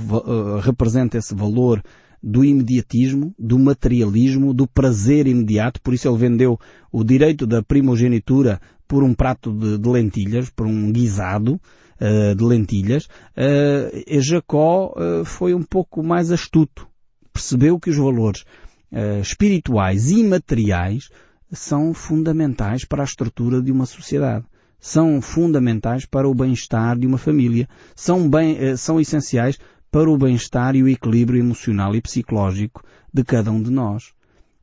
representa 0.61 1.17
esse 1.17 1.33
valor 1.33 1.81
do 2.21 2.45
imediatismo, 2.45 3.33
do 3.37 3.57
materialismo, 3.57 4.53
do 4.53 4.67
prazer 4.67 5.27
imediato, 5.27 5.81
por 5.81 5.93
isso 5.93 6.07
ele 6.07 6.17
vendeu 6.17 6.59
o 6.91 7.03
direito 7.03 7.47
da 7.47 7.63
primogenitura 7.63 8.59
por 8.87 9.03
um 9.03 9.13
prato 9.13 9.51
de, 9.51 9.77
de 9.77 9.89
lentilhas, 9.89 10.49
por 10.49 10.67
um 10.67 10.91
guisado, 10.91 11.59
uh, 12.01 12.35
de 12.35 12.43
lentilhas, 12.43 13.05
uh, 13.05 14.21
Jacó 14.21 14.93
uh, 14.95 15.23
foi 15.23 15.53
um 15.53 15.63
pouco 15.63 16.03
mais 16.03 16.31
astuto. 16.31 16.87
Percebeu 17.31 17.79
que 17.79 17.89
os 17.89 17.97
valores 17.97 18.43
espirituais 19.21 20.11
e 20.11 20.21
materiais 20.21 21.07
são 21.49 21.93
fundamentais 21.93 22.83
para 22.83 23.03
a 23.03 23.05
estrutura 23.05 23.61
de 23.61 23.71
uma 23.71 23.85
sociedade. 23.85 24.43
São 24.83 25.21
fundamentais 25.21 26.07
para 26.07 26.27
o 26.27 26.33
bem-estar 26.33 26.97
de 26.97 27.05
uma 27.05 27.19
família. 27.19 27.69
São, 27.95 28.27
bem, 28.27 28.57
eh, 28.57 28.75
são 28.75 28.99
essenciais 28.99 29.59
para 29.91 30.09
o 30.09 30.17
bem-estar 30.17 30.75
e 30.75 30.81
o 30.81 30.89
equilíbrio 30.89 31.39
emocional 31.39 31.95
e 31.95 32.01
psicológico 32.01 32.83
de 33.13 33.23
cada 33.23 33.51
um 33.51 33.61
de 33.61 33.69
nós. 33.69 34.11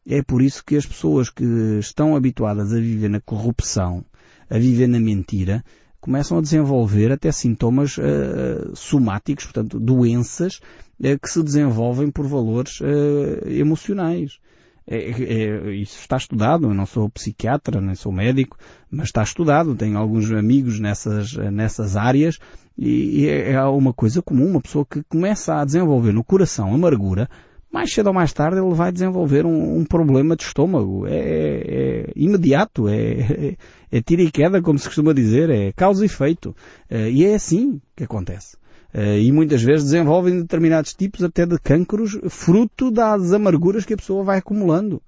É 0.04 0.20
por 0.20 0.42
isso 0.42 0.64
que 0.64 0.74
as 0.74 0.84
pessoas 0.84 1.30
que 1.30 1.44
estão 1.78 2.16
habituadas 2.16 2.72
a 2.72 2.80
viver 2.80 3.08
na 3.08 3.20
corrupção, 3.20 4.04
a 4.50 4.58
viver 4.58 4.88
na 4.88 4.98
mentira, 4.98 5.62
começam 6.00 6.38
a 6.38 6.40
desenvolver 6.40 7.12
até 7.12 7.30
sintomas 7.30 7.96
uh, 7.98 8.74
somáticos, 8.74 9.44
portanto, 9.44 9.78
doenças 9.78 10.56
uh, 10.98 11.18
que 11.20 11.30
se 11.30 11.42
desenvolvem 11.42 12.10
por 12.10 12.26
valores 12.26 12.80
uh, 12.80 13.46
emocionais. 13.46 14.40
É, 14.90 15.10
é, 15.10 15.74
isso 15.74 15.98
está 16.00 16.16
estudado, 16.16 16.66
eu 16.66 16.74
não 16.74 16.86
sou 16.86 17.10
psiquiatra, 17.10 17.78
nem 17.78 17.94
sou 17.94 18.10
médico, 18.10 18.56
mas 18.90 19.08
está 19.08 19.22
estudado, 19.22 19.74
tenho 19.74 19.98
alguns 19.98 20.30
amigos 20.32 20.80
nessas, 20.80 21.34
nessas 21.34 21.94
áreas 21.94 22.38
e, 22.76 23.20
e 23.20 23.28
é, 23.28 23.52
é 23.52 23.64
uma 23.64 23.92
coisa 23.92 24.22
comum, 24.22 24.46
uma 24.46 24.62
pessoa 24.62 24.86
que 24.88 25.02
começa 25.02 25.56
a 25.56 25.64
desenvolver 25.64 26.12
no 26.12 26.24
coração 26.24 26.74
amargura, 26.74 27.28
mais 27.70 27.92
cedo 27.92 28.06
ou 28.06 28.14
mais 28.14 28.32
tarde 28.32 28.58
ele 28.58 28.74
vai 28.74 28.90
desenvolver 28.90 29.44
um, 29.44 29.78
um 29.78 29.84
problema 29.84 30.34
de 30.34 30.42
estômago. 30.42 31.06
É, 31.06 31.16
é, 31.16 32.06
é 32.08 32.12
imediato, 32.16 32.88
é, 32.88 32.96
é, 32.96 33.56
é, 33.92 34.00
tira 34.00 34.22
e 34.22 34.30
queda, 34.30 34.62
como 34.62 34.78
se 34.78 34.86
costuma 34.86 35.12
dizer, 35.12 35.50
é 35.50 35.72
causa 35.72 36.02
e 36.02 36.06
efeito. 36.06 36.56
E 36.90 37.24
é 37.24 37.34
assim 37.34 37.80
que 37.94 38.04
acontece. 38.04 38.56
Uh, 38.94 39.18
e 39.20 39.30
muitas 39.30 39.62
vezes 39.62 39.90
desenvolvem 39.90 40.40
determinados 40.40 40.94
tipos 40.94 41.22
até 41.22 41.44
de 41.44 41.58
cancros 41.58 42.18
fruto 42.30 42.90
das 42.90 43.32
amarguras 43.32 43.84
que 43.84 43.94
a 43.94 43.96
pessoa 43.96 44.24
vai 44.24 44.38
acumulando. 44.38 45.02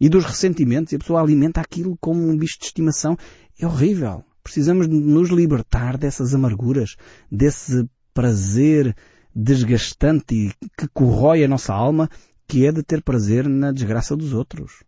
E 0.00 0.08
dos 0.08 0.24
ressentimentos, 0.24 0.92
e 0.92 0.96
a 0.96 0.98
pessoa 0.98 1.20
alimenta 1.20 1.60
aquilo 1.60 1.96
como 2.00 2.20
um 2.28 2.36
bicho 2.36 2.58
de 2.58 2.66
estimação. 2.66 3.16
É 3.58 3.66
horrível. 3.66 4.24
Precisamos 4.42 4.88
nos 4.88 5.30
libertar 5.30 5.96
dessas 5.96 6.34
amarguras, 6.34 6.96
desse 7.30 7.88
prazer 8.12 8.94
desgastante 9.34 10.52
que 10.76 10.88
corrói 10.92 11.44
a 11.44 11.48
nossa 11.48 11.72
alma, 11.72 12.10
que 12.46 12.66
é 12.66 12.72
de 12.72 12.82
ter 12.82 13.02
prazer 13.02 13.48
na 13.48 13.72
desgraça 13.72 14.16
dos 14.16 14.32
outros. 14.34 14.82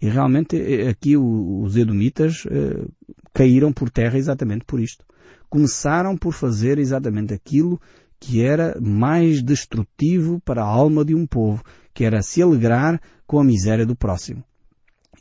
E 0.00 0.08
realmente 0.08 0.56
eh, 0.56 0.88
aqui 0.88 1.16
os 1.16 1.76
edomitas 1.76 2.44
eh, 2.46 2.84
caíram 3.32 3.72
por 3.72 3.90
terra 3.90 4.16
exatamente 4.16 4.64
por 4.64 4.80
isto. 4.80 5.04
Começaram 5.50 6.16
por 6.16 6.32
fazer 6.32 6.78
exatamente 6.78 7.34
aquilo 7.34 7.78
que 8.18 8.42
era 8.42 8.78
mais 8.80 9.42
destrutivo 9.42 10.40
para 10.40 10.62
a 10.62 10.66
alma 10.66 11.04
de 11.04 11.14
um 11.14 11.26
povo, 11.26 11.62
que 11.92 12.04
era 12.04 12.22
se 12.22 12.40
alegrar 12.40 13.00
com 13.26 13.38
a 13.38 13.44
miséria 13.44 13.84
do 13.84 13.96
próximo. 13.96 14.42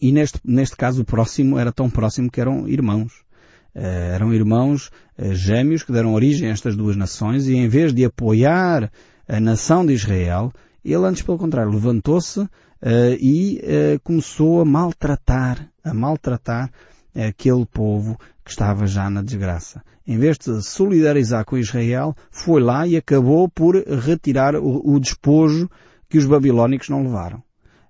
E 0.01 0.12
neste, 0.12 0.39
neste 0.45 0.77
caso 0.77 1.01
o 1.01 1.05
próximo 1.05 1.57
era 1.57 1.71
tão 1.71 1.89
próximo 1.89 2.31
que 2.31 2.39
eram 2.39 2.67
irmãos. 2.67 3.24
Eh, 3.75 4.12
eram 4.15 4.33
irmãos 4.33 4.89
eh, 5.17 5.33
gêmeos 5.33 5.83
que 5.83 5.91
deram 5.91 6.13
origem 6.13 6.50
a 6.50 6.51
estas 6.51 6.75
duas 6.75 6.95
nações 6.95 7.48
e 7.48 7.55
em 7.55 7.67
vez 7.67 7.93
de 7.93 8.05
apoiar 8.05 8.91
a 9.27 9.39
nação 9.39 9.86
de 9.86 9.93
Israel, 9.93 10.51
ele 10.83 11.05
antes 11.05 11.21
pelo 11.21 11.38
contrário 11.38 11.71
levantou-se 11.71 12.39
uh, 12.39 12.50
e 13.19 13.62
uh, 13.62 14.00
começou 14.01 14.62
a 14.62 14.65
maltratar, 14.65 15.69
a 15.83 15.93
maltratar 15.93 16.71
aquele 17.15 17.65
povo 17.65 18.17
que 18.43 18.51
estava 18.51 18.87
já 18.87 19.09
na 19.09 19.21
desgraça. 19.21 19.83
Em 20.05 20.17
vez 20.17 20.37
de 20.37 20.61
solidarizar 20.63 21.45
com 21.45 21.57
Israel, 21.57 22.15
foi 22.31 22.61
lá 22.61 22.87
e 22.87 22.97
acabou 22.97 23.47
por 23.47 23.75
retirar 23.75 24.55
o, 24.55 24.95
o 24.95 24.99
despojo 24.99 25.69
que 26.09 26.17
os 26.17 26.25
babilónicos 26.25 26.89
não 26.89 27.03
levaram. 27.03 27.43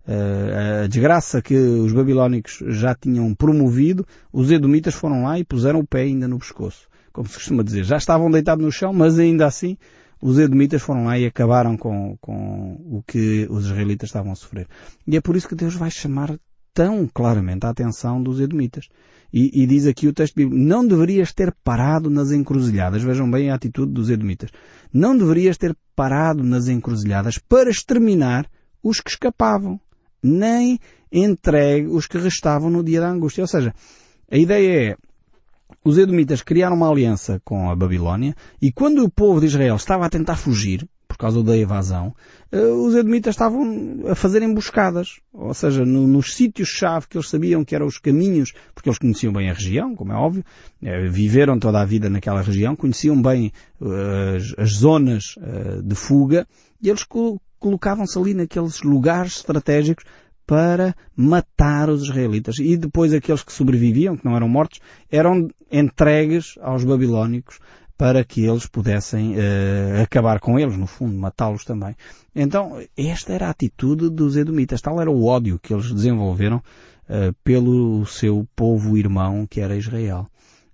Uh, 0.07 0.83
a 0.83 0.87
desgraça 0.87 1.41
que 1.41 1.55
os 1.55 1.93
babilónicos 1.93 2.63
já 2.67 2.95
tinham 2.95 3.33
promovido, 3.35 4.05
os 4.33 4.51
edomitas 4.51 4.95
foram 4.95 5.23
lá 5.23 5.39
e 5.39 5.45
puseram 5.45 5.79
o 5.79 5.87
pé 5.87 6.01
ainda 6.01 6.27
no 6.27 6.39
pescoço. 6.39 6.87
Como 7.13 7.27
se 7.27 7.35
costuma 7.35 7.63
dizer, 7.63 7.83
já 7.83 7.97
estavam 7.97 8.29
deitados 8.29 8.65
no 8.65 8.71
chão, 8.71 8.91
mas 8.91 9.19
ainda 9.19 9.45
assim 9.45 9.77
os 10.21 10.37
edomitas 10.37 10.81
foram 10.81 11.05
lá 11.05 11.17
e 11.17 11.25
acabaram 11.25 11.77
com, 11.77 12.17
com 12.19 12.73
o 12.89 13.03
que 13.07 13.47
os 13.49 13.65
israelitas 13.65 14.09
estavam 14.09 14.31
a 14.31 14.35
sofrer. 14.35 14.67
E 15.07 15.15
é 15.15 15.21
por 15.21 15.35
isso 15.35 15.47
que 15.47 15.55
Deus 15.55 15.75
vai 15.75 15.89
chamar 15.89 16.37
tão 16.73 17.07
claramente 17.07 17.65
a 17.65 17.69
atenção 17.69 18.21
dos 18.21 18.39
edomitas. 18.39 18.87
E, 19.31 19.63
e, 19.63 19.67
diz 19.67 19.85
aqui 19.85 20.07
o 20.07 20.13
texto 20.13 20.35
bíblico, 20.35 20.59
não 20.59 20.85
deverias 20.85 21.31
ter 21.31 21.53
parado 21.63 22.09
nas 22.09 22.31
encruzilhadas, 22.31 23.03
vejam 23.03 23.29
bem 23.29 23.51
a 23.51 23.55
atitude 23.55 23.91
dos 23.91 24.09
edomitas, 24.09 24.49
não 24.91 25.15
deverias 25.15 25.55
ter 25.55 25.77
parado 25.95 26.43
nas 26.43 26.67
encruzilhadas 26.67 27.37
para 27.37 27.69
exterminar 27.69 28.49
os 28.81 28.99
que 28.99 29.11
escapavam 29.11 29.79
nem 30.21 30.79
entregue 31.11 31.87
os 31.87 32.07
que 32.07 32.17
restavam 32.17 32.69
no 32.69 32.83
dia 32.83 33.01
da 33.01 33.09
angústia. 33.09 33.43
Ou 33.43 33.47
seja, 33.47 33.73
a 34.31 34.37
ideia 34.37 34.91
é, 34.91 34.97
os 35.83 35.97
edomitas 35.97 36.41
criaram 36.41 36.75
uma 36.75 36.89
aliança 36.89 37.41
com 37.43 37.69
a 37.69 37.75
Babilónia 37.75 38.35
e 38.61 38.71
quando 38.71 39.03
o 39.03 39.09
povo 39.09 39.39
de 39.39 39.47
Israel 39.47 39.75
estava 39.75 40.05
a 40.05 40.09
tentar 40.09 40.35
fugir, 40.35 40.87
causa 41.19 41.43
da 41.43 41.55
evasão, 41.57 42.15
eh, 42.51 42.59
os 42.59 42.95
edomitas 42.95 43.35
estavam 43.35 44.03
a 44.07 44.15
fazer 44.15 44.41
emboscadas. 44.41 45.19
Ou 45.33 45.53
seja, 45.53 45.85
no, 45.85 46.07
nos 46.07 46.33
sítios-chave 46.33 47.07
que 47.07 47.17
eles 47.17 47.29
sabiam 47.29 47.63
que 47.63 47.75
eram 47.75 47.85
os 47.85 47.97
caminhos, 47.97 48.53
porque 48.73 48.89
eles 48.89 48.97
conheciam 48.97 49.33
bem 49.33 49.49
a 49.49 49.53
região, 49.53 49.95
como 49.95 50.13
é 50.13 50.15
óbvio, 50.15 50.43
eh, 50.81 51.07
viveram 51.09 51.59
toda 51.59 51.81
a 51.81 51.85
vida 51.85 52.09
naquela 52.09 52.41
região, 52.41 52.75
conheciam 52.75 53.21
bem 53.21 53.51
uh, 53.81 54.35
as, 54.35 54.53
as, 54.57 54.71
zonas 54.77 55.35
de 55.83 55.95
fuga, 55.95 56.47
e 56.81 56.89
eles 56.89 57.05
colocavam-se 57.59 58.17
ali 58.17 58.33
naqueles 58.33 58.81
lugares 58.81 59.37
estratégicos 59.37 60.05
para 60.49 60.95
matar 61.15 61.89
os 61.89 62.03
israelitas. 62.03 62.57
E 62.57 62.75
depois 62.75 63.13
aqueles 63.13 63.43
que 63.43 63.53
sobreviviam, 63.53 64.17
que 64.17 64.25
não 64.25 64.35
eram 64.35 64.49
mortos, 64.49 64.79
eram 65.11 65.47
entregues 65.71 66.55
aos 66.59 66.83
babilónicos 66.83 67.59
para 67.99 68.23
que 68.23 68.45
eles 68.45 68.65
pudessem 68.65 69.35
uh, 69.35 70.01
acabar 70.01 70.39
com 70.39 70.57
eles, 70.57 70.77
no 70.77 70.87
fundo, 70.87 71.13
matá-los 71.17 71.65
também. 71.65 71.97
Então, 72.33 72.81
esta 72.95 73.33
era 73.33 73.47
a 73.47 73.49
atitude 73.49 74.09
dos 74.09 74.37
edomitas. 74.37 74.79
Tal 74.79 75.01
era 75.01 75.11
o 75.11 75.25
ódio 75.25 75.59
que 75.59 75.73
eles 75.73 75.91
desenvolveram 75.91 76.59
uh, 77.09 77.35
pelo 77.43 78.05
seu 78.05 78.47
povo 78.55 78.97
irmão, 78.97 79.45
que 79.45 79.59
era 79.59 79.75
Israel. 79.75 80.25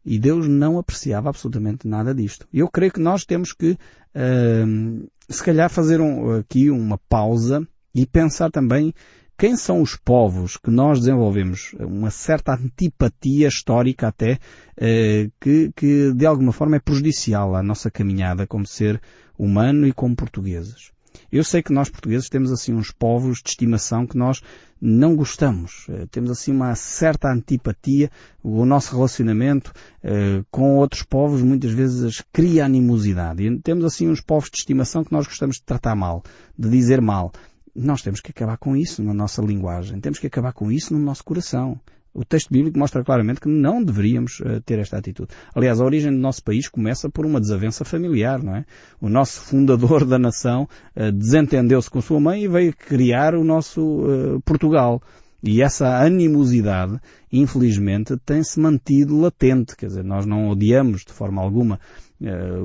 E 0.05 0.19
Deus 0.19 0.47
não 0.47 0.77
apreciava 0.77 1.27
absolutamente 1.27 1.87
nada 1.87 2.13
disto. 2.13 2.47
Eu 2.53 2.69
creio 2.69 2.91
que 2.91 2.99
nós 2.99 3.25
temos 3.25 3.53
que, 3.53 3.71
uh, 3.71 5.09
se 5.27 5.43
calhar, 5.43 5.67
fazer 5.67 5.99
um, 5.99 6.37
aqui 6.37 6.69
uma 6.69 6.99
pausa 7.09 7.67
e 7.95 8.05
pensar 8.05 8.51
também 8.51 8.93
quem 9.37 9.55
são 9.57 9.81
os 9.81 9.95
povos 9.95 10.57
que 10.57 10.71
nós 10.71 10.99
desenvolvemos 10.99 11.75
uma 11.79 12.09
certa 12.09 12.53
antipatia 12.53 13.47
histórica 13.47 14.07
até, 14.07 14.33
uh, 14.33 15.31
que, 15.39 15.71
que 15.75 16.13
de 16.13 16.25
alguma 16.25 16.51
forma 16.51 16.77
é 16.77 16.79
prejudicial 16.79 17.55
à 17.55 17.61
nossa 17.61 17.91
caminhada 17.91 18.47
como 18.47 18.65
ser 18.65 19.01
humano 19.37 19.85
e 19.85 19.93
como 19.93 20.15
portugueses. 20.15 20.95
Eu 21.31 21.43
sei 21.43 21.61
que 21.61 21.73
nós 21.73 21.89
portugueses 21.89 22.29
temos 22.29 22.51
assim 22.51 22.73
uns 22.73 22.91
povos 22.91 23.41
de 23.41 23.49
estimação 23.49 24.05
que 24.05 24.17
nós 24.17 24.41
não 24.79 25.15
gostamos. 25.15 25.85
Eh, 25.89 26.05
temos 26.11 26.29
assim 26.31 26.51
uma 26.51 26.75
certa 26.75 27.31
antipatia. 27.31 28.11
O 28.43 28.65
nosso 28.65 28.95
relacionamento 28.95 29.73
eh, 30.03 30.43
com 30.51 30.75
outros 30.77 31.03
povos 31.03 31.41
muitas 31.41 31.71
vezes 31.71 32.23
cria 32.31 32.65
animosidade. 32.65 33.43
E 33.43 33.59
temos 33.59 33.85
assim 33.85 34.07
uns 34.07 34.21
povos 34.21 34.49
de 34.49 34.57
estimação 34.57 35.03
que 35.03 35.11
nós 35.11 35.25
gostamos 35.25 35.57
de 35.57 35.63
tratar 35.63 35.95
mal, 35.95 36.23
de 36.57 36.69
dizer 36.69 37.01
mal. 37.01 37.31
Nós 37.75 38.01
temos 38.01 38.21
que 38.21 38.31
acabar 38.31 38.57
com 38.57 38.75
isso 38.75 39.03
na 39.03 39.13
nossa 39.13 39.41
linguagem. 39.41 39.99
Temos 39.99 40.17
que 40.17 40.27
acabar 40.27 40.53
com 40.53 40.71
isso 40.71 40.93
no 40.93 40.99
nosso 40.99 41.23
coração. 41.23 41.79
O 42.13 42.23
texto 42.23 42.49
bíblico 42.49 42.79
mostra 42.79 43.03
claramente 43.03 43.41
que 43.41 43.49
não 43.49 43.83
deveríamos 43.83 44.39
uh, 44.39 44.61
ter 44.65 44.79
esta 44.79 44.97
atitude. 44.97 45.33
Aliás, 45.53 45.81
a 45.81 45.83
origem 45.83 46.13
do 46.13 46.17
nosso 46.17 46.41
país 46.41 46.69
começa 46.69 47.09
por 47.09 47.25
uma 47.25 47.41
desavença 47.41 47.83
familiar, 47.83 48.41
não 48.41 48.55
é? 48.55 48.65
O 49.01 49.09
nosso 49.09 49.41
fundador 49.41 50.05
da 50.07 50.17
nação 50.17 50.69
uh, 50.95 51.11
desentendeu-se 51.11 51.89
com 51.89 51.99
sua 51.99 52.17
mãe 52.21 52.45
e 52.45 52.47
veio 52.47 52.73
criar 52.73 53.35
o 53.35 53.43
nosso 53.43 53.81
uh, 53.81 54.41
Portugal. 54.45 55.01
E 55.43 55.61
essa 55.61 56.01
animosidade, 56.01 56.97
infelizmente, 57.29 58.15
tem-se 58.25 58.57
mantido 58.57 59.19
latente. 59.19 59.75
Quer 59.75 59.87
dizer, 59.87 60.03
nós 60.05 60.25
não 60.25 60.47
odiamos 60.49 61.03
de 61.03 61.11
forma 61.11 61.41
alguma 61.41 61.79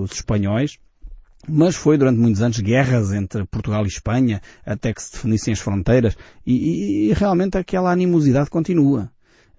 os 0.00 0.12
espanhóis, 0.12 0.78
mas 1.50 1.76
foi 1.76 1.98
durante 1.98 2.18
muitos 2.18 2.42
anos 2.42 2.58
guerras 2.60 3.12
entre 3.12 3.44
Portugal 3.44 3.84
e 3.84 3.88
Espanha, 3.88 4.40
até 4.64 4.92
que 4.92 5.02
se 5.02 5.12
definissem 5.12 5.52
as 5.52 5.60
fronteiras, 5.60 6.16
e, 6.46 6.54
e, 6.54 7.10
e 7.10 7.12
realmente 7.12 7.58
aquela 7.58 7.90
animosidade 7.90 8.50
continua. 8.50 9.10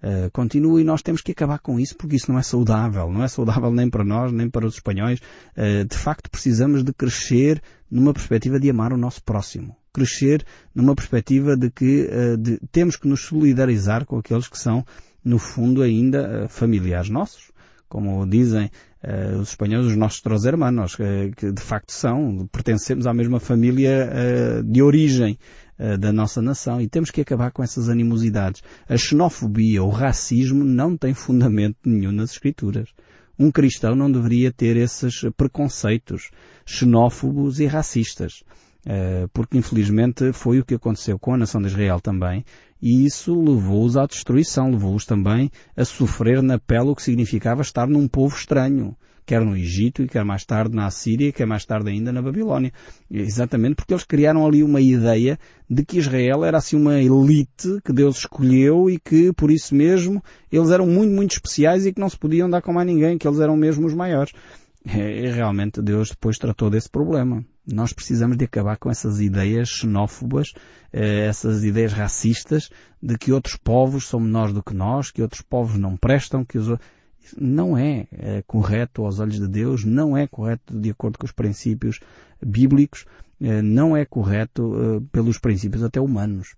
Uh, 0.02 0.28
continua 0.32 0.80
e 0.80 0.84
nós 0.84 1.00
temos 1.00 1.20
que 1.20 1.30
acabar 1.30 1.60
com 1.60 1.78
isso 1.78 1.96
porque 1.96 2.16
isso 2.16 2.30
não 2.30 2.36
é 2.36 2.42
saudável. 2.42 3.08
Não 3.12 3.22
é 3.22 3.28
saudável 3.28 3.70
nem 3.70 3.88
para 3.88 4.02
nós, 4.02 4.32
nem 4.32 4.50
para 4.50 4.66
os 4.66 4.74
espanhóis. 4.74 5.20
Uh, 5.56 5.84
de 5.84 5.96
facto, 5.96 6.28
precisamos 6.28 6.82
de 6.82 6.92
crescer 6.92 7.62
numa 7.88 8.12
perspectiva 8.12 8.58
de 8.58 8.68
amar 8.68 8.92
o 8.92 8.96
nosso 8.96 9.22
próximo. 9.22 9.76
Crescer 9.92 10.44
numa 10.74 10.96
perspectiva 10.96 11.56
de 11.56 11.70
que 11.70 12.08
uh, 12.10 12.36
de, 12.36 12.58
temos 12.72 12.96
que 12.96 13.06
nos 13.06 13.20
solidarizar 13.20 14.04
com 14.04 14.18
aqueles 14.18 14.48
que 14.48 14.58
são, 14.58 14.84
no 15.24 15.38
fundo, 15.38 15.82
ainda 15.82 16.48
familiares 16.48 17.08
nossos. 17.08 17.52
Como 17.88 18.26
dizem 18.26 18.72
os 19.40 19.48
espanhóis, 19.48 19.86
os 19.86 19.96
nossos 19.96 20.20
três 20.20 20.44
hermanos, 20.44 20.94
que 20.94 21.50
de 21.52 21.62
facto 21.62 21.90
são, 21.90 22.48
pertencemos 22.52 23.06
à 23.06 23.12
mesma 23.12 23.40
família 23.40 24.10
de 24.64 24.80
origem. 24.82 25.38
uh, 25.78 25.98
da 25.98 26.12
nossa 26.12 26.40
nação 26.40 26.80
e 26.80 26.88
temos 26.88 27.10
que 27.10 27.20
acabar 27.20 27.50
com 27.50 27.62
essas 27.62 27.88
animosidades. 27.88 28.62
A 28.88 28.96
xenofobia, 28.96 29.82
o 29.82 29.90
racismo 29.90 30.64
não 30.64 30.96
tem 30.96 31.12
fundamento 31.12 31.78
nenhum 31.84 32.12
nas 32.12 32.32
Escrituras. 32.32 32.90
Um 33.38 33.50
cristão 33.50 33.96
não 33.96 34.10
deveria 34.10 34.52
ter 34.52 34.76
esses 34.76 35.22
preconceitos 35.36 36.30
xenófobos 36.64 37.58
e 37.58 37.66
racistas. 37.66 38.44
Uh, 38.84 39.28
porque 39.32 39.56
infelizmente 39.56 40.32
foi 40.32 40.58
o 40.58 40.64
que 40.64 40.74
aconteceu 40.74 41.16
com 41.16 41.34
a 41.34 41.36
nação 41.36 41.60
de 41.60 41.68
Israel 41.68 42.00
também, 42.00 42.44
e 42.80 43.04
isso 43.06 43.32
levou-os 43.40 43.96
à 43.96 44.06
destruição, 44.06 44.70
levou-os 44.70 45.06
também 45.06 45.52
a 45.76 45.84
sofrer 45.84 46.42
na 46.42 46.58
pele 46.58 46.88
o 46.88 46.96
que 46.96 47.02
significava 47.02 47.62
estar 47.62 47.86
num 47.86 48.08
povo 48.08 48.34
estranho, 48.34 48.96
quer 49.24 49.40
no 49.40 49.56
Egito 49.56 50.02
e 50.02 50.08
quer 50.08 50.24
mais 50.24 50.44
tarde 50.44 50.74
na 50.74 50.86
Assíria 50.86 51.28
e 51.28 51.32
quer 51.32 51.46
mais 51.46 51.64
tarde 51.64 51.90
ainda 51.90 52.10
na 52.10 52.20
Babilónia. 52.20 52.72
Exatamente 53.08 53.76
porque 53.76 53.94
eles 53.94 54.02
criaram 54.02 54.44
ali 54.44 54.64
uma 54.64 54.80
ideia 54.80 55.38
de 55.70 55.84
que 55.84 55.98
Israel 55.98 56.44
era 56.44 56.58
assim 56.58 56.76
uma 56.76 57.00
elite 57.00 57.78
que 57.84 57.92
Deus 57.92 58.18
escolheu 58.18 58.90
e 58.90 58.98
que 58.98 59.32
por 59.32 59.52
isso 59.52 59.76
mesmo 59.76 60.20
eles 60.50 60.70
eram 60.70 60.88
muito, 60.88 61.12
muito 61.12 61.32
especiais 61.32 61.86
e 61.86 61.92
que 61.92 62.00
não 62.00 62.08
se 62.08 62.18
podiam 62.18 62.50
dar 62.50 62.62
com 62.62 62.72
mais 62.72 62.86
ninguém, 62.86 63.16
que 63.16 63.28
eles 63.28 63.38
eram 63.38 63.56
mesmo 63.56 63.86
os 63.86 63.94
maiores. 63.94 64.32
E 64.84 65.30
realmente 65.30 65.80
Deus 65.80 66.10
depois 66.10 66.36
tratou 66.38 66.68
desse 66.68 66.90
problema. 66.90 67.44
Nós 67.66 67.92
precisamos 67.92 68.36
de 68.36 68.44
acabar 68.44 68.76
com 68.76 68.90
essas 68.90 69.20
ideias 69.20 69.68
xenófobas, 69.68 70.52
eh, 70.92 71.26
essas 71.26 71.62
ideias 71.62 71.92
racistas 71.92 72.68
de 73.00 73.16
que 73.16 73.32
outros 73.32 73.56
povos 73.56 74.08
são 74.08 74.18
menores 74.18 74.52
do 74.52 74.62
que 74.62 74.74
nós, 74.74 75.12
que 75.12 75.22
outros 75.22 75.42
povos 75.42 75.78
não 75.78 75.96
prestam, 75.96 76.44
que 76.44 76.58
os 76.58 76.76
não 77.38 77.78
é, 77.78 78.08
é 78.10 78.42
correto 78.42 79.04
aos 79.04 79.20
olhos 79.20 79.38
de 79.38 79.46
Deus, 79.46 79.84
não 79.84 80.16
é 80.16 80.26
correto 80.26 80.76
de 80.76 80.90
acordo 80.90 81.18
com 81.18 81.24
os 81.24 81.30
princípios 81.30 82.00
bíblicos, 82.44 83.04
eh, 83.40 83.62
não 83.62 83.96
é 83.96 84.04
correto 84.04 84.74
eh, 84.74 85.00
pelos 85.12 85.38
princípios 85.38 85.84
até 85.84 86.00
humanos. 86.00 86.56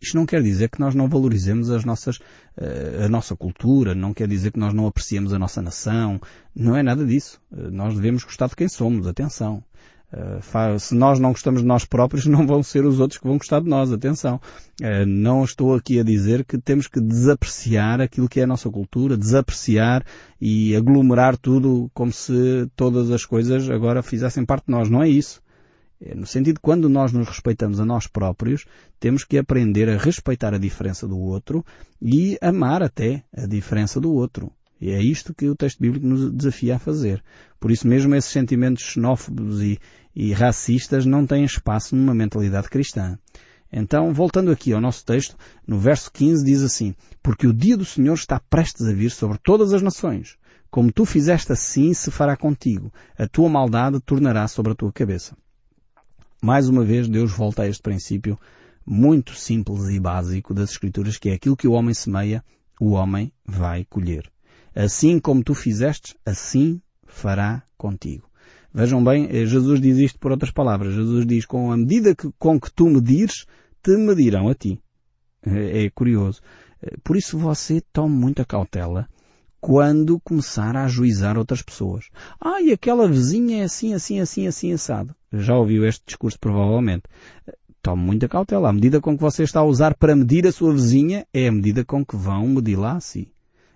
Isto 0.00 0.16
não 0.16 0.24
quer 0.24 0.42
dizer 0.42 0.70
que 0.70 0.80
nós 0.80 0.94
não 0.94 1.06
valorizemos 1.06 1.68
as 1.68 1.84
nossas, 1.84 2.18
a 3.04 3.06
nossa 3.06 3.36
cultura, 3.36 3.94
não 3.94 4.14
quer 4.14 4.26
dizer 4.26 4.50
que 4.50 4.58
nós 4.58 4.72
não 4.72 4.86
apreciemos 4.86 5.34
a 5.34 5.38
nossa 5.38 5.60
nação, 5.60 6.18
não 6.56 6.74
é 6.74 6.82
nada 6.82 7.04
disso. 7.04 7.38
Nós 7.50 7.94
devemos 7.94 8.24
gostar 8.24 8.48
de 8.48 8.56
quem 8.56 8.66
somos, 8.66 9.06
atenção. 9.06 9.62
Uh, 10.12 10.78
se 10.78 10.94
nós 10.94 11.20
não 11.20 11.30
gostamos 11.30 11.62
de 11.62 11.66
nós 11.66 11.84
próprios, 11.84 12.26
não 12.26 12.46
vão 12.46 12.62
ser 12.62 12.84
os 12.84 12.98
outros 12.98 13.18
que 13.18 13.26
vão 13.26 13.38
gostar 13.38 13.60
de 13.60 13.68
nós. 13.68 13.92
Atenção. 13.92 14.40
Uh, 14.80 15.06
não 15.06 15.44
estou 15.44 15.74
aqui 15.74 16.00
a 16.00 16.02
dizer 16.02 16.44
que 16.44 16.58
temos 16.58 16.88
que 16.88 17.00
desapreciar 17.00 18.00
aquilo 18.00 18.28
que 18.28 18.40
é 18.40 18.44
a 18.44 18.46
nossa 18.46 18.68
cultura, 18.68 19.16
desapreciar 19.16 20.04
e 20.40 20.74
aglomerar 20.74 21.36
tudo 21.36 21.90
como 21.94 22.12
se 22.12 22.68
todas 22.74 23.10
as 23.10 23.24
coisas 23.24 23.70
agora 23.70 24.02
fizessem 24.02 24.44
parte 24.44 24.66
de 24.66 24.72
nós. 24.72 24.90
Não 24.90 25.02
é 25.02 25.08
isso. 25.08 25.40
É 26.02 26.14
no 26.14 26.26
sentido 26.26 26.60
quando 26.60 26.88
nós 26.88 27.12
nos 27.12 27.28
respeitamos 27.28 27.78
a 27.78 27.84
nós 27.84 28.06
próprios, 28.06 28.64
temos 28.98 29.22
que 29.22 29.36
aprender 29.36 29.88
a 29.88 29.98
respeitar 29.98 30.54
a 30.54 30.58
diferença 30.58 31.06
do 31.06 31.18
outro 31.18 31.64
e 32.00 32.38
amar 32.40 32.82
até 32.82 33.22
a 33.36 33.46
diferença 33.46 34.00
do 34.00 34.10
outro. 34.12 34.50
E 34.80 34.90
é 34.90 35.02
isto 35.02 35.34
que 35.34 35.46
o 35.46 35.54
texto 35.54 35.78
bíblico 35.78 36.06
nos 36.06 36.32
desafia 36.32 36.76
a 36.76 36.78
fazer. 36.78 37.22
Por 37.60 37.70
isso 37.70 37.86
mesmo 37.86 38.14
esses 38.14 38.30
sentimentos 38.30 38.82
xenófobos 38.82 39.60
e, 39.60 39.78
e 40.14 40.32
racistas 40.32 41.06
não 41.06 41.26
têm 41.26 41.44
espaço 41.44 41.94
numa 41.94 42.14
mentalidade 42.14 42.68
cristã. 42.68 43.18
Então, 43.72 44.12
voltando 44.12 44.50
aqui 44.50 44.72
ao 44.72 44.80
nosso 44.80 45.04
texto, 45.04 45.36
no 45.66 45.78
verso 45.78 46.10
15 46.12 46.44
diz 46.44 46.62
assim, 46.62 46.94
Porque 47.22 47.46
o 47.46 47.52
dia 47.52 47.76
do 47.76 47.84
Senhor 47.84 48.14
está 48.14 48.40
prestes 48.40 48.86
a 48.86 48.92
vir 48.92 49.10
sobre 49.10 49.38
todas 49.38 49.72
as 49.72 49.82
nações. 49.82 50.36
Como 50.70 50.92
tu 50.92 51.04
fizeste 51.04 51.52
assim, 51.52 51.92
se 51.94 52.10
fará 52.10 52.36
contigo. 52.36 52.92
A 53.18 53.26
tua 53.26 53.48
maldade 53.48 54.00
tornará 54.00 54.46
sobre 54.48 54.72
a 54.72 54.74
tua 54.74 54.92
cabeça. 54.92 55.36
Mais 56.42 56.68
uma 56.68 56.84
vez, 56.84 57.08
Deus 57.08 57.32
volta 57.32 57.62
a 57.62 57.68
este 57.68 57.82
princípio 57.82 58.38
muito 58.86 59.34
simples 59.34 59.88
e 59.88 60.00
básico 60.00 60.54
das 60.54 60.70
Escrituras, 60.70 61.18
que 61.18 61.28
é 61.28 61.34
aquilo 61.34 61.56
que 61.56 61.68
o 61.68 61.72
homem 61.72 61.94
semeia, 61.94 62.42
o 62.80 62.92
homem 62.92 63.32
vai 63.44 63.84
colher. 63.84 64.30
Assim 64.74 65.20
como 65.20 65.44
tu 65.44 65.54
fizeste, 65.54 66.16
assim 66.24 66.80
fará 67.06 67.62
contigo. 67.76 68.29
Vejam 68.72 69.02
bem, 69.02 69.28
eh, 69.30 69.46
Jesus 69.46 69.80
diz 69.80 69.98
isto 69.98 70.18
por 70.18 70.30
outras 70.30 70.52
palavras. 70.52 70.94
Jesus 70.94 71.26
diz, 71.26 71.44
com 71.44 71.72
a 71.72 71.76
medida 71.76 72.14
que, 72.14 72.30
com 72.38 72.58
que 72.60 72.72
tu 72.72 72.88
medires, 72.88 73.46
te 73.82 73.96
medirão 73.96 74.48
a 74.48 74.54
ti. 74.54 74.80
É, 75.44 75.84
é 75.84 75.90
curioso. 75.90 76.40
Eh, 76.82 76.96
por 77.02 77.16
isso 77.16 77.38
você 77.38 77.80
tome 77.92 78.14
muita 78.14 78.44
cautela 78.44 79.08
quando 79.60 80.18
começar 80.20 80.74
a 80.76 80.84
ajuizar 80.84 81.36
outras 81.36 81.62
pessoas. 81.62 82.06
Ah, 82.40 82.62
e 82.62 82.72
aquela 82.72 83.06
vizinha 83.06 83.60
é 83.60 83.64
assim, 83.64 83.92
assim, 83.92 84.20
assim, 84.20 84.46
assim, 84.46 84.72
assado. 84.72 85.14
Já 85.32 85.56
ouviu 85.56 85.84
este 85.84 86.02
discurso 86.06 86.38
provavelmente. 86.40 87.02
Tome 87.82 88.02
muita 88.02 88.28
cautela. 88.28 88.68
A 88.68 88.72
medida 88.72 89.00
com 89.00 89.16
que 89.16 89.22
você 89.22 89.42
está 89.42 89.60
a 89.60 89.64
usar 89.64 89.94
para 89.96 90.16
medir 90.16 90.46
a 90.46 90.52
sua 90.52 90.72
vizinha 90.72 91.26
é 91.32 91.48
a 91.48 91.52
medida 91.52 91.84
com 91.84 92.04
que 92.04 92.16
vão 92.16 92.46
medir-la 92.46 92.96
a 92.96 93.00
si. 93.00 93.32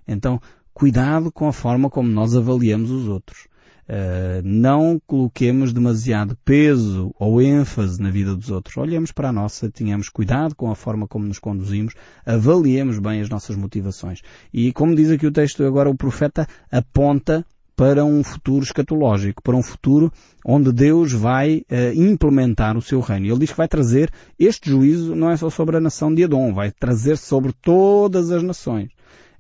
Então, 0.06 0.40
cuidado 0.72 1.32
com 1.32 1.48
a 1.48 1.52
forma 1.52 1.90
como 1.90 2.08
nós 2.08 2.34
avaliamos 2.34 2.90
os 2.90 3.08
outros. 3.08 3.46
Uh, 3.86 4.40
não 4.42 4.98
coloquemos 5.06 5.72
demasiado 5.72 6.38
peso 6.42 7.14
ou 7.18 7.42
ênfase 7.42 8.00
na 8.00 8.10
vida 8.10 8.34
dos 8.34 8.50
outros. 8.50 8.76
Olhemos 8.78 9.12
para 9.12 9.28
a 9.28 9.32
nossa, 9.32 9.70
tenhamos 9.70 10.08
cuidado 10.08 10.54
com 10.54 10.70
a 10.70 10.74
forma 10.74 11.06
como 11.06 11.26
nos 11.26 11.38
conduzimos, 11.38 11.94
avaliemos 12.24 12.98
bem 12.98 13.20
as 13.20 13.28
nossas 13.28 13.56
motivações. 13.56 14.22
E 14.52 14.72
como 14.72 14.94
diz 14.94 15.10
aqui 15.10 15.26
o 15.26 15.32
texto, 15.32 15.64
agora 15.64 15.90
o 15.90 15.96
profeta 15.96 16.46
aponta 16.72 17.44
para 17.76 18.04
um 18.04 18.22
futuro 18.22 18.64
escatológico, 18.64 19.42
para 19.42 19.56
um 19.56 19.62
futuro 19.62 20.12
onde 20.44 20.72
Deus 20.72 21.12
vai 21.12 21.64
uh, 21.70 21.92
implementar 21.94 22.76
o 22.76 22.82
seu 22.82 23.00
reino. 23.00 23.26
Ele 23.26 23.40
diz 23.40 23.50
que 23.50 23.56
vai 23.56 23.68
trazer 23.68 24.10
este 24.38 24.70
juízo 24.70 25.14
não 25.14 25.30
é 25.30 25.36
só 25.36 25.50
sobre 25.50 25.76
a 25.76 25.80
nação 25.80 26.14
de 26.14 26.22
Edom, 26.22 26.54
vai 26.54 26.70
trazer 26.70 27.16
sobre 27.16 27.52
todas 27.52 28.30
as 28.30 28.42
nações. 28.42 28.90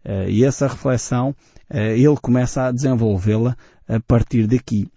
Uh, 0.04 0.28
e 0.28 0.44
essa 0.44 0.66
reflexão, 0.66 1.34
ele 1.74 2.16
começa 2.20 2.64
a 2.64 2.72
desenvolvê-la 2.72 3.56
a 3.88 4.00
partir 4.00 4.46
daqui. 4.46 4.88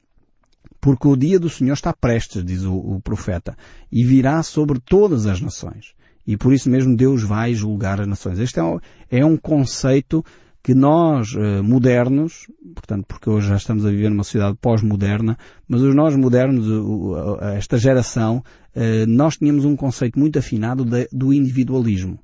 Porque 0.80 1.08
o 1.08 1.16
dia 1.16 1.40
do 1.40 1.50
Senhor 1.50 1.74
está 1.74 1.92
prestes, 1.92 2.44
diz 2.46 2.64
o, 2.64 2.76
o 2.76 3.02
profeta, 3.02 3.58
e 3.92 4.04
virá 4.06 4.42
sobre 4.44 4.80
todas 4.80 5.26
as 5.26 5.42
nações. 5.42 5.94
E 6.26 6.38
por 6.38 6.54
isso 6.54 6.70
mesmo 6.70 6.96
Deus 6.96 7.24
vai 7.24 7.54
julgar 7.54 8.00
as 8.00 8.08
nações. 8.08 8.38
Este 8.38 8.60
é 8.60 8.64
um, 8.64 8.80
é 9.10 9.26
um 9.26 9.38
conceito 9.38 10.24
que 10.62 10.74
nós, 10.74 11.30
modernos, 11.64 12.46
portanto, 12.76 13.06
porque 13.08 13.30
hoje 13.30 13.48
já 13.48 13.56
estamos 13.56 13.86
a 13.86 13.90
viver 13.90 14.10
numa 14.10 14.26
sociedade 14.26 14.58
pós-moderna, 14.60 15.38
mas 15.66 15.82
os 15.82 15.96
nós 15.96 16.14
modernos, 16.14 16.68
esta 17.56 17.78
geração, 17.78 18.44
nós 19.08 19.38
tínhamos 19.38 19.64
um 19.64 19.78
conceito 19.78 20.20
muito 20.20 20.38
afinado 20.38 20.86
do 21.10 21.34
individualismo. 21.34 22.20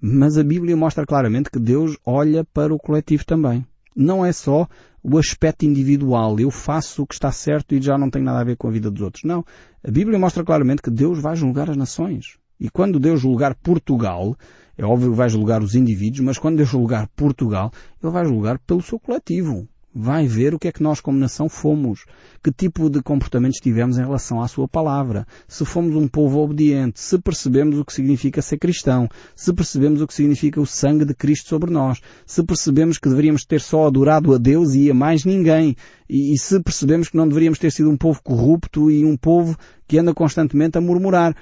Mas 0.00 0.38
a 0.38 0.44
Bíblia 0.44 0.76
mostra 0.76 1.04
claramente 1.04 1.50
que 1.50 1.58
Deus 1.58 1.96
olha 2.04 2.44
para 2.44 2.72
o 2.72 2.78
coletivo 2.78 3.24
também. 3.24 3.66
Não 3.96 4.24
é 4.24 4.32
só 4.32 4.68
o 5.02 5.18
aspecto 5.18 5.64
individual, 5.64 6.38
eu 6.38 6.50
faço 6.50 7.02
o 7.02 7.06
que 7.06 7.14
está 7.14 7.32
certo 7.32 7.74
e 7.74 7.82
já 7.82 7.98
não 7.98 8.10
tem 8.10 8.22
nada 8.22 8.40
a 8.40 8.44
ver 8.44 8.56
com 8.56 8.68
a 8.68 8.70
vida 8.70 8.90
dos 8.90 9.02
outros. 9.02 9.24
Não. 9.24 9.44
A 9.82 9.90
Bíblia 9.90 10.18
mostra 10.18 10.44
claramente 10.44 10.82
que 10.82 10.90
Deus 10.90 11.20
vai 11.20 11.34
julgar 11.34 11.68
as 11.68 11.76
nações. 11.76 12.38
E 12.60 12.68
quando 12.68 13.00
Deus 13.00 13.20
julgar 13.20 13.54
Portugal, 13.56 14.36
é 14.76 14.84
óbvio 14.84 15.10
que 15.10 15.16
vai 15.16 15.28
julgar 15.28 15.62
os 15.62 15.74
indivíduos, 15.74 16.20
mas 16.20 16.38
quando 16.38 16.56
Deus 16.56 16.68
julgar 16.68 17.08
Portugal, 17.16 17.72
Ele 18.02 18.12
vai 18.12 18.24
julgar 18.24 18.58
pelo 18.60 18.82
seu 18.82 18.98
coletivo 19.00 19.68
vai 20.00 20.28
ver 20.28 20.54
o 20.54 20.60
que 20.60 20.68
é 20.68 20.72
que 20.72 20.80
nós 20.80 21.00
como 21.00 21.18
nação 21.18 21.48
fomos, 21.48 22.04
que 22.40 22.52
tipo 22.52 22.88
de 22.88 23.02
comportamentos 23.02 23.58
tivemos 23.58 23.98
em 23.98 24.02
relação 24.02 24.40
à 24.40 24.46
sua 24.46 24.68
palavra, 24.68 25.26
se 25.48 25.64
fomos 25.64 25.96
um 25.96 26.06
povo 26.06 26.38
obediente, 26.38 27.00
se 27.00 27.18
percebemos 27.18 27.76
o 27.76 27.84
que 27.84 27.92
significa 27.92 28.40
ser 28.40 28.58
cristão, 28.58 29.08
se 29.34 29.52
percebemos 29.52 30.00
o 30.00 30.06
que 30.06 30.14
significa 30.14 30.60
o 30.60 30.66
sangue 30.66 31.04
de 31.04 31.14
Cristo 31.14 31.48
sobre 31.48 31.72
nós, 31.72 32.00
se 32.24 32.44
percebemos 32.44 32.96
que 32.96 33.08
deveríamos 33.08 33.44
ter 33.44 33.60
só 33.60 33.88
adorado 33.88 34.32
a 34.32 34.38
Deus 34.38 34.72
e 34.72 34.88
a 34.88 34.94
mais 34.94 35.24
ninguém, 35.24 35.74
e, 36.08 36.32
e 36.32 36.38
se 36.38 36.62
percebemos 36.62 37.08
que 37.08 37.16
não 37.16 37.26
deveríamos 37.26 37.58
ter 37.58 37.72
sido 37.72 37.90
um 37.90 37.96
povo 37.96 38.22
corrupto 38.22 38.92
e 38.92 39.04
um 39.04 39.16
povo 39.16 39.58
que 39.88 39.98
anda 39.98 40.14
constantemente 40.14 40.78
a 40.78 40.80
murmurar. 40.80 41.34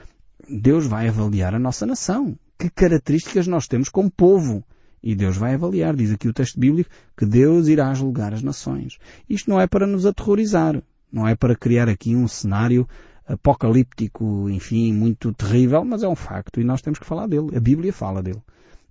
Deus 0.49 0.87
vai 0.87 1.09
avaliar 1.09 1.55
a 1.55 1.59
nossa 1.59 1.85
nação. 1.85 2.39
Que 2.59 2.71
características 2.71 3.47
nós 3.47 3.69
temos 3.69 3.91
como 3.91 4.11
povo? 4.11 4.65
E 5.07 5.15
Deus 5.15 5.37
vai 5.37 5.55
avaliar, 5.55 5.95
diz 5.95 6.11
aqui 6.11 6.27
o 6.27 6.33
texto 6.33 6.59
bíblico, 6.59 6.91
que 7.17 7.25
Deus 7.25 7.69
irá 7.69 7.95
julgar 7.95 8.35
as 8.35 8.43
nações. 8.43 8.99
Isto 9.31 9.49
não 9.49 9.61
é 9.61 9.65
para 9.65 9.87
nos 9.87 10.05
aterrorizar, 10.05 10.83
não 11.13 11.29
é 11.29 11.37
para 11.37 11.55
criar 11.55 11.89
aqui 11.89 12.17
um 12.17 12.27
cenário 12.27 12.89
apocalíptico, 13.25 14.51
enfim, 14.51 14.93
muito 14.93 15.33
terrível, 15.33 15.85
mas 15.85 16.03
é 16.03 16.09
um 16.09 16.17
facto 16.17 16.61
e 16.61 16.65
nós 16.65 16.83
temos 16.83 16.99
que 16.99 17.07
falar 17.07 17.29
dele. 17.29 17.57
A 17.57 17.61
Bíblia 17.61 17.93
fala 17.93 18.21
dele. 18.21 18.43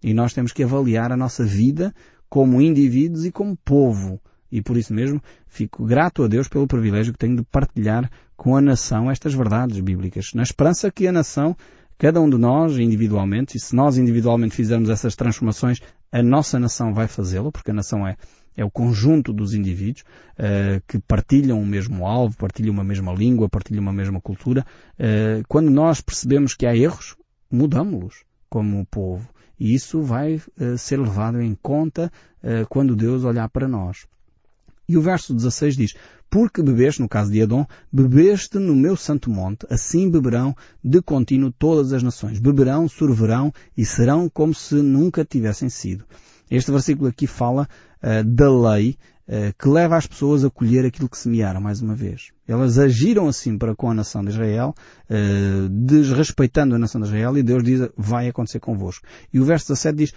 E 0.02 0.14
nós 0.14 0.32
temos 0.32 0.54
que 0.54 0.64
avaliar 0.64 1.12
a 1.12 1.18
nossa 1.18 1.44
vida 1.44 1.94
como 2.30 2.62
indivíduos 2.62 3.26
e 3.26 3.32
como 3.32 3.58
povo. 3.58 4.18
E 4.50 4.62
por 4.62 4.78
isso 4.78 4.94
mesmo 4.94 5.22
fico 5.50 5.84
grato 5.84 6.24
a 6.24 6.30
Deus 6.30 6.48
pelo 6.48 6.66
privilégio 6.66 7.12
que 7.12 7.20
tenho 7.20 7.36
de 7.36 7.44
partilhar 7.44 8.10
com 8.38 8.56
a 8.56 8.62
nação 8.62 9.12
estas 9.12 9.34
verdades 9.34 9.82
bíblicas, 9.82 10.32
na 10.34 10.44
esperança 10.44 10.90
que 10.90 11.10
a 11.10 11.12
nação 11.12 11.58
Cada 11.98 12.20
um 12.20 12.30
de 12.30 12.38
nós, 12.38 12.78
individualmente, 12.78 13.56
e 13.56 13.60
se 13.60 13.74
nós 13.74 13.98
individualmente 13.98 14.56
fizermos 14.56 14.90
essas 14.90 15.16
transformações, 15.16 15.80
a 16.12 16.22
nossa 16.22 16.60
nação 16.60 16.94
vai 16.94 17.08
fazê-lo, 17.08 17.52
porque 17.52 17.72
a 17.72 17.74
nação 17.74 18.06
é, 18.06 18.18
é 18.56 18.66
o 18.66 18.70
conjunto 18.70 19.32
dos 19.32 19.54
indivíduos 19.54 20.04
uh, 20.38 20.82
que 20.88 21.00
partilham 21.00 21.60
o 21.62 21.66
mesmo 21.66 22.06
alvo, 22.06 22.36
partilham 22.38 22.74
uma 22.74 22.84
mesma 22.84 23.14
língua, 23.14 23.48
partilham 23.48 23.82
uma 23.82 23.94
mesma 23.94 24.20
cultura. 24.20 24.66
Uh, 25.00 25.44
quando 25.48 25.70
nós 25.70 26.02
percebemos 26.02 26.54
que 26.54 26.66
há 26.66 26.76
erros, 26.76 27.16
mudamos-los 27.50 28.24
como 28.50 28.86
povo. 28.86 29.30
E 29.58 29.74
isso 29.74 30.02
vai 30.02 30.36
uh, 30.36 30.78
ser 30.78 31.00
levado 31.00 31.42
em 31.42 31.56
conta 31.56 32.12
quando 32.70 32.96
Deus 32.96 33.24
olhar 33.24 33.50
para 33.50 33.68
nós. 33.68 34.06
E 34.88 34.98
o 34.98 35.02
verso 35.02 35.34
16 35.34 35.76
diz, 35.76 35.94
porque 36.30 36.62
bebeste, 36.62 37.02
no 37.02 37.10
caso 37.10 37.32
de 37.32 37.42
Adão, 37.42 37.68
bebeste 37.92 38.60
no 38.60 38.76
meu 38.76 38.96
santo 38.96 39.30
monte, 39.30 39.66
assim 39.70 40.10
beberão 40.10 40.56
de 40.84 41.02
contínuo 41.02 41.52
todas 41.52 41.94
as 41.94 42.04
nações. 42.04 42.40
Beberão, 42.40 42.88
sorverão 42.88 43.54
e 43.78 43.86
serão 43.86 44.30
como 44.30 44.54
se 44.54 44.76
nunca 44.76 45.24
tivessem 45.24 45.70
sido. 45.70 46.06
Este 46.50 46.72
versículo 46.72 47.08
aqui 47.08 47.26
fala 47.26 47.68
uh, 48.04 48.24
da 48.24 48.50
lei 48.50 48.98
uh, 49.28 49.54
que 49.58 49.68
leva 49.68 49.98
as 49.98 50.06
pessoas 50.06 50.44
a 50.44 50.50
colher 50.50 50.86
aquilo 50.86 51.10
que 51.10 51.18
semearam, 51.18 51.60
mais 51.60 51.82
uma 51.82 51.96
vez. 51.96 52.32
Elas 52.48 52.78
agiram 52.78 53.28
assim 53.28 53.58
para 53.58 53.76
com 53.76 53.90
a 53.90 53.94
nação 53.94 54.24
de 54.24 54.30
Israel, 54.30 54.76
uh, 55.10 55.70
desrespeitando 55.70 56.76
a 56.76 56.80
nação 56.80 57.02
de 57.02 57.08
Israel, 57.08 57.38
e 57.38 57.44
Deus 57.44 57.64
diz, 57.64 57.90
vai 57.98 58.28
acontecer 58.28 58.60
convosco. 58.60 59.08
E 59.34 59.40
o 59.40 59.46
verso 59.46 59.68
17 59.68 59.98
diz, 59.98 60.14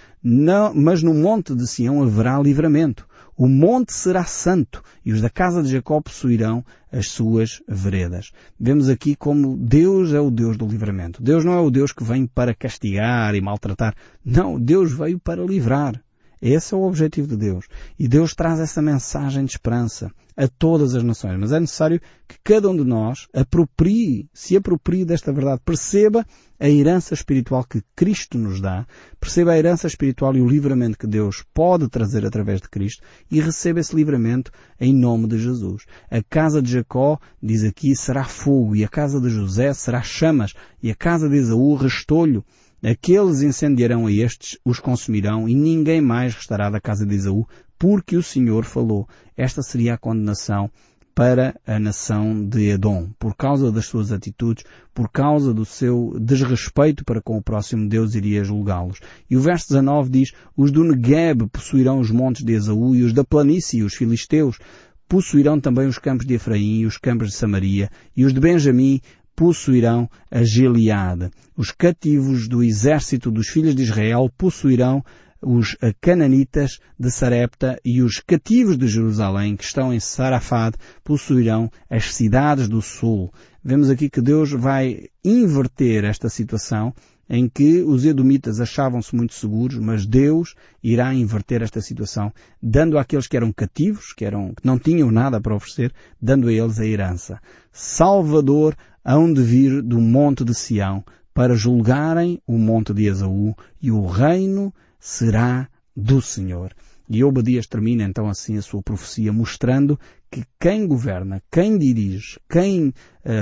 mas 0.75 1.03
no 1.03 1.15
monte 1.15 1.55
de 1.55 1.67
Sião 1.67 2.03
haverá 2.03 2.39
livramento. 2.41 3.07
O 3.39 3.47
monte 3.47 3.93
será 3.93 4.25
santo 4.25 4.83
e 5.05 5.13
os 5.13 5.21
da 5.21 5.31
casa 5.31 5.63
de 5.63 5.71
Jacó 5.71 6.01
possuirão 6.01 6.65
as 6.91 7.07
suas 7.07 7.63
veredas. 7.69 8.33
Vemos 8.59 8.89
aqui 8.89 9.15
como 9.15 9.57
Deus 9.57 10.13
é 10.13 10.19
o 10.19 10.29
Deus 10.29 10.57
do 10.57 10.67
livramento. 10.67 11.23
Deus 11.23 11.45
não 11.45 11.53
é 11.53 11.61
o 11.61 11.71
Deus 11.71 11.93
que 11.93 12.03
vem 12.03 12.27
para 12.27 12.53
castigar 12.53 13.37
e 13.37 13.41
maltratar. 13.41 13.95
Não, 14.25 14.59
Deus 14.59 14.93
veio 14.93 15.21
para 15.21 15.45
livrar. 15.45 16.03
Esse 16.41 16.75
é 16.75 16.77
o 16.77 16.83
objetivo 16.83 17.29
de 17.29 17.37
Deus. 17.37 17.67
E 17.99 18.09
Deus 18.09 18.35
traz 18.35 18.61
essa 18.61 18.81
mensagem 18.81 19.45
de 19.45 19.53
esperança 19.53 20.11
a 20.39 20.47
todas 20.47 20.95
as 20.95 21.03
nações. 21.03 21.37
Mas 21.39 21.51
é 21.51 21.59
necessário 21.59 22.01
que 22.29 22.37
cada 22.45 22.71
um 22.71 22.77
de 22.77 22.85
nós 22.85 23.27
aproprie, 23.35 24.29
se 24.33 24.57
aproprie 24.57 25.05
desta 25.05 25.33
verdade, 25.33 25.61
perceba 25.65 26.25
a 26.61 26.69
herança 26.69 27.13
espiritual 27.13 27.65
que 27.65 27.83
Cristo 27.97 28.39
nos 28.39 28.61
dá, 28.61 28.87
perceba 29.19 29.53
a 29.53 29.59
herança 29.59 29.89
espiritual 29.89 30.37
e 30.37 30.41
o 30.41 30.49
livramento 30.49 30.97
que 30.97 31.07
Deus 31.07 31.45
pode 31.53 31.89
trazer 31.89 32.25
através 32.25 32.61
de 32.61 32.69
Cristo 32.69 33.03
e 33.31 33.41
receba 33.41 33.81
esse 33.81 33.95
livramento 33.95 34.53
em 34.81 34.95
nome 34.95 35.27
de 35.27 35.39
Jesus. 35.39 35.85
A 36.09 36.23
casa 36.23 36.63
de 36.63 36.71
Jacó, 36.71 37.19
diz 37.43 37.65
aqui, 37.65 37.97
será 37.97 38.25
fogo 38.25 38.77
e 38.77 38.85
a 38.85 38.89
casa 38.89 39.21
de 39.21 39.31
José 39.31 39.73
será 39.75 40.03
chamas 40.03 40.55
e 40.81 40.91
a 40.91 40.95
casa 40.95 41.29
de 41.29 41.37
Esaú 41.37 41.75
restolho. 41.75 42.45
Aqueles 42.83 43.43
incendiarão 43.43 44.07
a 44.07 44.13
estes, 44.13 44.59
os 44.65 44.79
consumirão, 44.79 45.49
e 45.49 45.55
ninguém 45.55 46.01
mais 46.01 46.35
restará 46.35 46.71
da 46.71 46.81
casa 46.81 47.05
de 47.05 47.15
Esaú, 47.15 47.47
porque 47.79 48.17
o 48.17 48.23
Senhor 48.23 48.65
falou. 48.65 49.09
Esta 49.37 49.63
seria 49.63 49.95
a 49.95 49.99
condenação 49.99 50.71
para 51.19 51.61
a 51.67 51.81
nação 51.81 52.47
de 52.47 52.69
Edom, 52.69 53.11
por 53.19 53.35
causa 53.35 53.73
das 53.73 53.87
suas 53.87 54.13
atitudes, 54.13 54.63
por 54.95 55.11
causa 55.11 55.53
do 55.53 55.65
seu 55.65 56.17
desrespeito 56.21 57.05
para 57.05 57.21
com 57.21 57.37
o 57.37 57.43
próximo 57.43 57.89
Deus 57.89 58.15
iria 58.15 58.45
julgá-los. 58.45 59.01
E 59.29 59.37
o 59.37 59.41
verso 59.41 59.67
19 59.71 60.11
diz, 60.11 60.33
os 60.57 60.71
do 60.71 60.85
Negueb 60.85 61.49
possuirão 61.49 61.99
os 61.99 62.13
montes 62.13 62.45
de 62.45 62.53
Esaú 62.53 62.95
e 62.95 63.03
os 63.03 63.13
da 63.13 63.25
planície, 63.25 63.83
os 63.83 63.95
filisteus, 63.95 64.61
possuirão 65.09 65.59
também 65.59 65.89
os 65.89 65.99
campos 65.99 66.25
de 66.25 66.35
Efraim 66.35 66.83
e 66.83 66.87
os 66.87 66.99
campos 66.99 67.31
de 67.31 67.35
Samaria, 67.35 67.91
e 68.17 68.25
os 68.25 68.33
de 68.33 68.39
Benjamim 68.39 69.01
possuirão 69.39 70.11
a 70.29 70.43
Gileade. 70.43 71.31
Os 71.57 71.71
cativos 71.71 72.49
do 72.49 72.61
exército 72.61 73.31
dos 73.31 73.47
filhos 73.47 73.73
de 73.73 73.85
Israel 73.85 74.29
possuirão 74.37 75.01
os 75.41 75.77
cananitas 76.01 76.81
de 76.99 77.09
Sarepta 77.09 77.79
e 77.85 78.03
os 78.03 78.19
cativos 78.19 78.77
de 78.77 78.89
Jerusalém 78.89 79.55
que 79.55 79.63
estão 79.63 79.95
em 79.95 80.01
Sarafad 80.01 80.75
possuirão 81.05 81.71
as 81.89 82.13
cidades 82.13 82.69
do 82.69 82.83
sul. 82.83 83.33
Vemos 83.63 83.89
aqui 83.89 84.11
que 84.11 84.21
Deus 84.21 84.51
vai 84.51 85.05
inverter 85.25 86.03
esta 86.03 86.29
situação 86.29 86.93
em 87.29 87.49
que 87.49 87.83
os 87.83 88.05
edomitas 88.05 88.61
achavam-se 88.61 89.15
muito 89.15 89.35
seguros, 89.35 89.79
mas 89.79 90.07
Deus 90.07 90.55
irá 90.83 91.13
inverter 91.13 91.63
esta 91.63 91.81
situação, 91.81 92.33
dando 92.63 92.99
àqueles 92.99 93.27
que 93.27 93.37
eram 93.37 93.53
cativos, 93.53 94.13
que, 94.13 94.25
eram, 94.25 94.55
que 94.55 94.67
não 94.67 94.79
tinham 94.79 95.11
nada 95.11 95.41
para 95.41 95.55
oferecer, 95.55 95.93
dando 96.21 96.49
a 96.49 96.53
eles 96.53 96.79
a 96.81 96.87
herança. 96.87 97.41
Salvador 97.71 98.77
hão 99.05 99.33
de 99.33 99.43
vir 99.43 99.83
do 99.83 100.01
monte 100.01 100.45
de 100.45 100.55
Sião 100.55 101.05
para 101.35 101.55
julgarem 101.55 102.41
o 102.47 102.59
monte 102.59 102.93
de 102.93 103.07
Esaú 103.07 103.55
e 103.81 103.91
o 103.91 104.07
reino 104.07 104.75
será 104.99 105.69
do 105.95 106.21
Senhor. 106.21 106.73
E 107.09 107.25
Obadias 107.25 107.67
termina 107.67 108.05
então 108.05 108.29
assim 108.29 108.59
a 108.59 108.63
sua 108.63 108.83
profecia 108.83 109.33
mostrando 109.33 109.99
que 110.31 110.45
quem 110.61 110.87
governa, 110.87 111.43
quem 111.51 111.79
dirige, 111.79 112.39
quem 112.51 112.89
uh, 112.89 112.93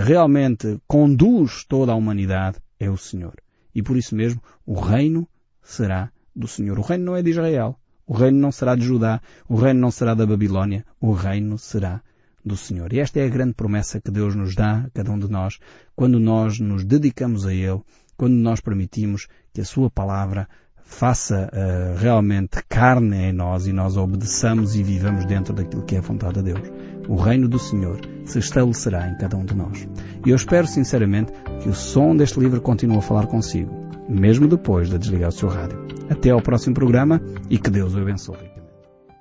realmente 0.04 0.78
conduz 0.86 1.64
toda 1.64 1.92
a 1.92 1.96
humanidade 1.96 2.58
é 2.78 2.88
o 2.88 2.96
Senhor. 2.96 3.34
E 3.76 3.82
por 3.82 3.94
isso 3.94 4.16
mesmo 4.16 4.42
o 4.64 4.80
reino 4.80 5.28
será 5.62 6.10
do 6.34 6.48
Senhor. 6.48 6.78
O 6.78 6.82
reino 6.82 7.04
não 7.04 7.14
é 7.14 7.22
de 7.22 7.28
Israel. 7.28 7.78
O 8.06 8.14
reino 8.14 8.38
não 8.38 8.50
será 8.50 8.74
de 8.74 8.86
Judá. 8.86 9.20
O 9.46 9.54
reino 9.54 9.80
não 9.80 9.90
será 9.90 10.14
da 10.14 10.24
Babilónia. 10.24 10.82
O 10.98 11.12
reino 11.12 11.58
será 11.58 12.00
do 12.42 12.56
Senhor. 12.56 12.90
E 12.94 13.00
esta 13.00 13.20
é 13.20 13.26
a 13.26 13.28
grande 13.28 13.52
promessa 13.52 14.00
que 14.00 14.10
Deus 14.10 14.34
nos 14.34 14.54
dá, 14.54 14.84
a 14.84 14.90
cada 14.94 15.12
um 15.12 15.18
de 15.18 15.30
nós, 15.30 15.58
quando 15.94 16.18
nós 16.18 16.58
nos 16.58 16.86
dedicamos 16.86 17.44
a 17.44 17.52
Ele, 17.52 17.82
quando 18.16 18.32
nós 18.32 18.62
permitimos 18.62 19.28
que 19.52 19.60
a 19.60 19.64
Sua 19.64 19.90
palavra 19.90 20.48
faça 20.86 21.50
uh, 21.52 21.98
realmente 21.98 22.62
carne 22.68 23.16
em 23.16 23.32
nós 23.32 23.66
e 23.66 23.72
nós 23.72 23.96
obedeçamos 23.96 24.76
e 24.76 24.82
vivamos 24.82 25.26
dentro 25.26 25.52
daquilo 25.52 25.82
que 25.82 25.96
é 25.96 25.98
a 25.98 26.02
vontade 26.02 26.40
de 26.42 26.54
Deus. 26.54 26.72
O 27.08 27.16
reino 27.16 27.48
do 27.48 27.58
Senhor 27.58 28.00
se 28.24 28.38
estabelecerá 28.38 29.08
em 29.08 29.18
cada 29.18 29.36
um 29.36 29.44
de 29.44 29.54
nós. 29.54 29.86
E 30.24 30.30
eu 30.30 30.36
espero 30.36 30.66
sinceramente 30.66 31.32
que 31.60 31.68
o 31.68 31.74
som 31.74 32.16
deste 32.16 32.40
livro 32.40 32.60
continue 32.60 32.96
a 32.98 33.02
falar 33.02 33.26
consigo, 33.26 33.70
mesmo 34.08 34.48
depois 34.48 34.88
de 34.88 34.98
desligar 34.98 35.28
o 35.28 35.32
seu 35.32 35.48
rádio. 35.48 35.84
Até 36.08 36.30
ao 36.30 36.40
próximo 36.40 36.74
programa 36.74 37.20
e 37.50 37.58
que 37.58 37.68
Deus 37.68 37.94
o 37.94 38.00
abençoe. 38.00 38.55